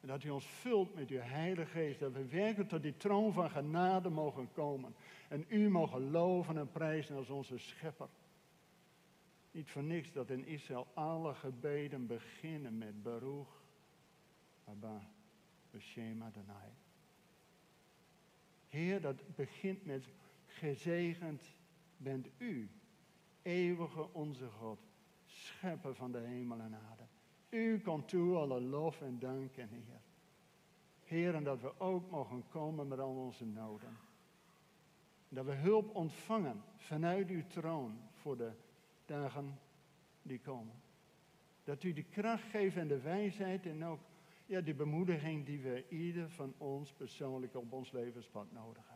En 0.00 0.08
dat 0.08 0.24
u 0.24 0.30
ons 0.30 0.46
vult 0.46 0.94
met 0.94 1.08
uw 1.10 1.20
Heilige 1.20 1.70
Geest. 1.70 2.00
Dat 2.00 2.12
we 2.12 2.26
werken 2.26 2.66
tot 2.66 2.82
die 2.82 2.96
troon 2.96 3.32
van 3.32 3.50
genade 3.50 4.08
mogen 4.08 4.52
komen. 4.52 4.94
En 5.28 5.44
u 5.48 5.68
mogen 5.68 6.10
loven 6.10 6.58
en 6.58 6.70
prijzen 6.70 7.16
als 7.16 7.30
onze 7.30 7.58
schepper. 7.58 8.08
Niet 9.50 9.70
voor 9.70 9.82
niks 9.82 10.12
dat 10.12 10.30
in 10.30 10.46
Israël 10.46 10.86
alle 10.94 11.34
gebeden 11.34 12.06
beginnen 12.06 12.78
met 12.78 13.02
Baruch, 13.02 13.62
Abba, 14.64 15.10
Beshema 15.70 16.30
Danai. 16.30 16.70
Heer, 18.68 19.00
dat 19.00 19.36
begint 19.36 19.84
met 19.84 20.04
gezegend 20.46 21.42
bent 21.96 22.28
u, 22.38 22.70
eeuwige 23.42 24.12
onze 24.12 24.48
God 24.48 24.78
schepper 25.42 25.94
van 25.94 26.12
de 26.12 26.18
hemel 26.18 26.60
en 26.60 26.74
aarde. 26.74 27.02
U 27.48 27.80
komt 27.80 28.08
toe 28.08 28.36
alle 28.36 28.60
lof 28.60 29.00
en 29.00 29.18
dank 29.18 29.56
en 29.56 29.72
eer. 29.72 30.00
Heer, 31.04 31.34
en 31.34 31.44
dat 31.44 31.60
we 31.60 31.80
ook 31.80 32.10
mogen 32.10 32.44
komen 32.48 32.88
met 32.88 32.98
al 32.98 33.14
onze 33.14 33.44
noden. 33.44 33.96
Dat 35.28 35.44
we 35.44 35.52
hulp 35.52 35.94
ontvangen 35.94 36.62
vanuit 36.76 37.28
uw 37.28 37.46
troon 37.46 37.98
voor 38.12 38.36
de 38.36 38.52
dagen 39.06 39.58
die 40.22 40.40
komen. 40.40 40.74
Dat 41.64 41.82
u 41.82 41.92
de 41.92 42.02
kracht 42.02 42.44
geeft 42.50 42.76
en 42.76 42.88
de 42.88 43.00
wijsheid 43.00 43.66
en 43.66 43.84
ook 43.84 44.00
ja, 44.46 44.60
de 44.60 44.74
bemoediging 44.74 45.46
die 45.46 45.60
we 45.60 45.84
ieder 45.88 46.30
van 46.30 46.54
ons 46.58 46.92
persoonlijk 46.92 47.54
op 47.54 47.72
ons 47.72 47.92
levenspad 47.92 48.52
nodig 48.52 48.82
hebben. 48.88 48.91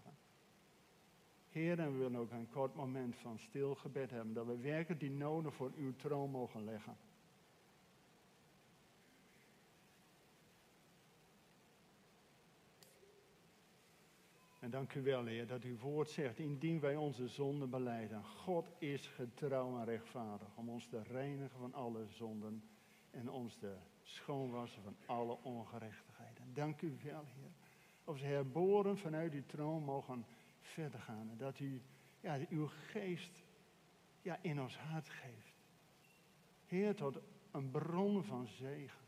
Heer, 1.57 1.79
en 1.79 1.93
we 1.93 1.99
willen 1.99 2.21
ook 2.21 2.31
een 2.31 2.51
kort 2.51 2.75
moment 2.75 3.17
van 3.17 3.39
stil 3.39 3.75
gebed 3.75 4.11
hebben. 4.11 4.35
Dat 4.35 4.47
we 4.47 4.57
werken 4.57 4.99
die 4.99 5.11
noden 5.11 5.53
voor 5.53 5.73
uw 5.77 5.97
troon 5.97 6.31
mogen 6.31 6.65
leggen. 6.65 6.97
En 14.61 14.71
dank 14.71 14.95
u 14.95 15.03
wel, 15.03 15.25
Heer, 15.25 15.47
dat 15.47 15.63
uw 15.63 15.79
woord 15.79 16.11
zegt, 16.11 16.39
indien 16.39 16.81
wij 16.81 16.97
onze 16.97 17.29
zonden 17.29 17.71
beleiden, 17.71 18.25
God 18.25 18.69
is 18.79 19.07
getrouw 19.07 19.79
en 19.79 19.85
rechtvaardig 19.85 20.57
om 20.57 20.69
ons 20.69 20.87
te 20.87 21.03
reinigen 21.03 21.59
van 21.59 21.75
alle 21.75 22.07
zonden 22.07 22.63
en 23.11 23.31
ons 23.31 23.55
te 23.55 23.77
schoonwassen 24.03 24.83
van 24.83 24.97
alle 25.07 25.39
ongerechtigheden. 25.43 26.55
Dank 26.55 26.83
u 26.83 26.97
wel, 27.03 27.25
Heer. 27.25 28.17
Ze 28.17 28.25
herboren 28.25 28.99
vanuit 28.99 29.33
uw 29.33 29.47
troon 29.47 29.83
mogen 29.83 30.25
verder 30.67 31.01
gaan. 31.01 31.31
En 31.31 31.37
dat 31.37 31.59
u 31.59 31.83
ja, 32.21 32.39
uw 32.49 32.67
geest 32.67 33.43
ja, 34.23 34.39
in 34.43 34.61
ons 34.61 34.79
hart 34.79 35.09
geeft. 35.09 35.55
Heer, 36.67 36.95
tot 36.95 37.19
een 37.51 37.71
bron 37.71 38.25
van 38.25 38.47
zegen. 38.47 39.05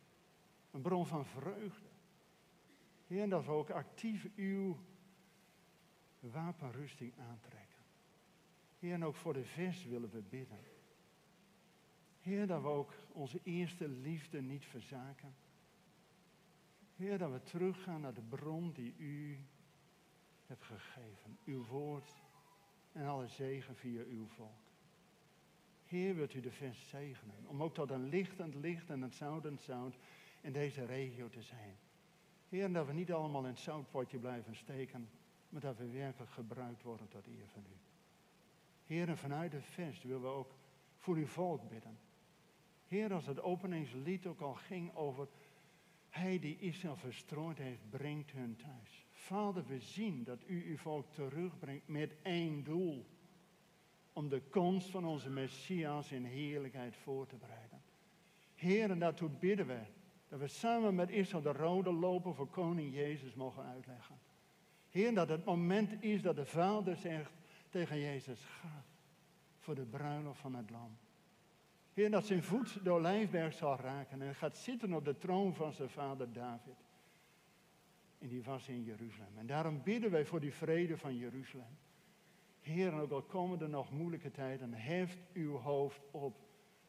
Een 0.71 0.81
bron 0.81 1.07
van 1.07 1.25
vreugde. 1.25 1.89
Heer, 3.07 3.29
dat 3.29 3.45
we 3.45 3.51
ook 3.51 3.71
actief 3.71 4.27
uw 4.37 4.79
wapenrusting 6.21 7.19
aantrekken. 7.19 7.83
Heer, 8.79 8.93
en 8.93 9.05
ook 9.05 9.15
voor 9.15 9.33
de 9.33 9.45
vers 9.45 9.85
willen 9.85 10.11
we 10.11 10.23
bidden. 10.23 10.59
Heer, 12.21 12.47
dat 12.47 12.63
we 12.63 12.69
ook 12.69 12.95
onze 13.13 13.41
eerste 13.43 13.89
liefde 13.89 14.41
niet 14.43 14.65
verzaken. 14.65 15.35
Heer, 16.97 17.19
dat 17.19 17.31
we 17.31 17.43
teruggaan 17.43 18.01
naar 18.01 18.15
de 18.15 18.23
bron 18.29 18.73
die 18.73 18.95
u 18.97 19.39
hebt 20.49 20.65
gegeven. 20.65 21.39
Uw 21.45 21.65
woord 21.65 22.15
en 22.93 23.07
alle 23.07 23.29
zegen 23.29 23.77
via 23.77 24.03
uw 24.03 24.27
volk. 24.27 24.67
Heer, 25.87 26.15
wilt 26.15 26.35
u 26.35 26.41
de 26.41 26.51
vers 26.51 26.89
zegenen. 26.89 27.47
Om 27.47 27.63
ook 27.63 27.75
tot 27.75 27.91
een 27.91 28.09
lichtend 28.09 28.55
licht 28.55 28.91
en 28.91 29.03
een 29.03 29.13
zoutend 29.13 29.61
zout 29.61 29.99
in 30.41 30.53
deze 30.53 30.85
regio 30.85 31.29
te 31.29 31.43
zijn. 31.43 31.77
Heer, 32.49 32.73
dat 32.73 32.87
we 32.87 32.93
niet 32.93 33.13
allemaal 33.13 33.43
in 33.43 33.49
het 33.49 33.59
zoutpotje 33.59 34.19
blijven 34.19 34.57
steken. 34.57 35.09
Maar 35.49 35.61
dat 35.61 35.77
we 35.77 35.87
werkelijk 35.87 36.31
gebruikt 36.31 36.83
worden 36.83 37.09
tot 37.09 37.27
eer 37.27 37.49
van 37.53 37.65
u. 37.69 37.77
Heer, 38.87 39.09
en 39.09 39.19
vanuit 39.19 39.51
de 39.51 39.61
vers 39.61 40.03
willen 40.03 40.23
we 40.23 40.29
ook 40.29 40.55
voor 40.97 41.17
uw 41.17 41.27
volk 41.27 41.69
bidden. 41.69 41.99
Heer, 42.87 43.13
als 43.13 43.27
het 43.27 43.41
openingslied 43.41 44.27
ook 44.27 44.41
al 44.41 44.55
ging 44.55 44.95
over 44.95 45.29
hij 46.09 46.39
die 46.39 46.59
Israël 46.59 46.97
verstrooid 46.97 47.59
heeft, 47.59 47.91
brengt 47.91 48.31
hun 48.31 48.57
thuis. 48.57 49.07
Vader, 49.29 49.65
we 49.67 49.81
zien 49.81 50.25
dat 50.25 50.39
u 50.47 50.71
uw 50.71 50.77
volk 50.77 51.13
terugbrengt 51.13 51.89
met 51.89 52.15
één 52.23 52.65
doel. 52.65 53.07
Om 54.13 54.29
de 54.29 54.43
komst 54.51 54.91
van 54.91 55.05
onze 55.05 55.31
Messias 55.31 56.13
in 56.13 56.25
heerlijkheid 56.25 56.97
voor 56.97 57.27
te 57.27 57.37
bereiden. 57.37 57.83
Heer, 58.55 58.91
en 58.91 58.99
daartoe 58.99 59.29
bidden 59.29 59.67
we 59.67 59.81
dat 60.29 60.41
we 60.41 60.47
samen 60.47 60.95
met 60.95 61.11
Israël 61.11 61.43
de 61.43 61.53
rode 61.53 61.93
lopen 61.93 62.35
voor 62.35 62.49
koning 62.49 62.95
Jezus 62.95 63.35
mogen 63.35 63.65
uitleggen. 63.65 64.19
Heer, 64.89 65.15
dat 65.15 65.29
het 65.29 65.45
moment 65.45 66.03
is 66.03 66.23
dat 66.23 66.37
de 66.37 66.47
Vader 66.47 66.97
zegt 66.97 67.33
tegen 67.69 67.99
Jezus, 68.01 68.45
ga 68.45 68.85
voor 69.59 69.75
de 69.75 69.87
bruiloft 69.87 70.41
van 70.41 70.55
het 70.55 70.71
lam. 70.71 70.99
Heer, 71.93 72.11
dat 72.11 72.27
zijn 72.27 72.43
voet 72.43 72.85
de 72.85 72.91
olijfberg 72.91 73.55
zal 73.55 73.77
raken 73.77 74.23
en 74.23 74.35
gaat 74.35 74.57
zitten 74.57 74.93
op 74.93 75.05
de 75.05 75.19
troon 75.19 75.55
van 75.55 75.73
zijn 75.73 75.91
vader 75.91 76.33
David. 76.33 76.88
En 78.19 78.29
die 78.29 78.43
was 78.43 78.69
in 78.69 78.83
Jeruzalem. 78.83 79.39
En 79.39 79.47
daarom 79.47 79.83
bidden 79.83 80.11
wij 80.11 80.25
voor 80.25 80.41
die 80.41 80.55
vrede 80.55 80.97
van 80.97 81.17
Jeruzalem. 81.17 81.79
Heer, 82.61 82.93
ook 82.93 83.11
al 83.11 83.23
komen 83.23 83.61
er 83.61 83.69
nog 83.69 83.93
moeilijke 83.93 84.31
tijden, 84.31 84.73
heft 84.73 85.19
uw 85.33 85.57
hoofd 85.57 86.01
op. 86.11 86.37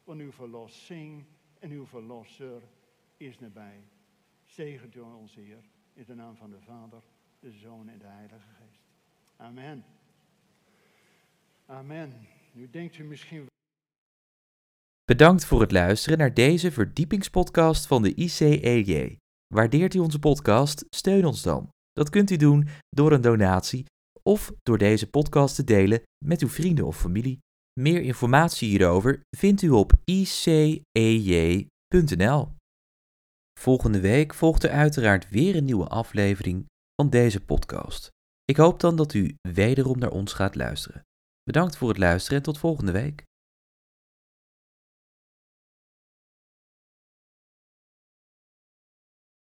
Want 0.04 0.20
uw 0.20 0.32
verlossing 0.32 1.24
en 1.58 1.70
uw 1.70 1.86
verlosser 1.86 2.62
is 3.16 3.38
nabij. 3.38 3.82
Zegent 4.46 4.94
u 4.94 5.00
ons, 5.00 5.34
Heer, 5.34 5.64
in 5.92 6.04
de 6.06 6.14
naam 6.14 6.36
van 6.36 6.50
de 6.50 6.60
Vader, 6.60 7.02
de 7.40 7.50
Zoon 7.50 7.88
en 7.88 7.98
de 7.98 8.06
Heilige 8.06 8.48
Geest. 8.58 8.82
Amen. 9.36 9.84
Amen. 11.66 12.26
Nu 12.52 12.70
denkt 12.70 12.98
u 12.98 13.04
misschien. 13.04 13.46
Bedankt 15.04 15.44
voor 15.44 15.60
het 15.60 15.72
luisteren 15.72 16.18
naar 16.18 16.34
deze 16.34 16.72
verdiepingspodcast 16.72 17.86
van 17.86 18.02
de 18.02 18.14
ICEJ. 18.14 19.16
Waardeert 19.54 19.94
u 19.94 19.98
onze 19.98 20.18
podcast? 20.18 20.84
Steun 20.90 21.24
ons 21.24 21.42
dan. 21.42 21.68
Dat 21.92 22.10
kunt 22.10 22.30
u 22.30 22.36
doen 22.36 22.68
door 22.88 23.12
een 23.12 23.20
donatie 23.20 23.84
of 24.22 24.52
door 24.62 24.78
deze 24.78 25.10
podcast 25.10 25.54
te 25.54 25.64
delen 25.64 26.02
met 26.24 26.42
uw 26.42 26.48
vrienden 26.48 26.86
of 26.86 27.00
familie. 27.00 27.38
Meer 27.80 28.02
informatie 28.02 28.68
hierover 28.68 29.20
vindt 29.36 29.62
u 29.62 29.70
op 29.70 29.92
icej.nl. 30.04 31.28
Volgende 33.60 34.00
week 34.00 34.34
volgt 34.34 34.62
er 34.62 34.70
uiteraard 34.70 35.28
weer 35.28 35.56
een 35.56 35.64
nieuwe 35.64 35.86
aflevering 35.86 36.66
van 36.94 37.10
deze 37.10 37.40
podcast. 37.40 38.08
Ik 38.44 38.56
hoop 38.56 38.80
dan 38.80 38.96
dat 38.96 39.14
u 39.14 39.34
wederom 39.48 39.98
naar 39.98 40.10
ons 40.10 40.32
gaat 40.32 40.54
luisteren. 40.54 41.02
Bedankt 41.42 41.76
voor 41.76 41.88
het 41.88 41.98
luisteren 41.98 42.38
en 42.38 42.44
tot 42.44 42.58
volgende 42.58 42.92
week. 42.92 43.22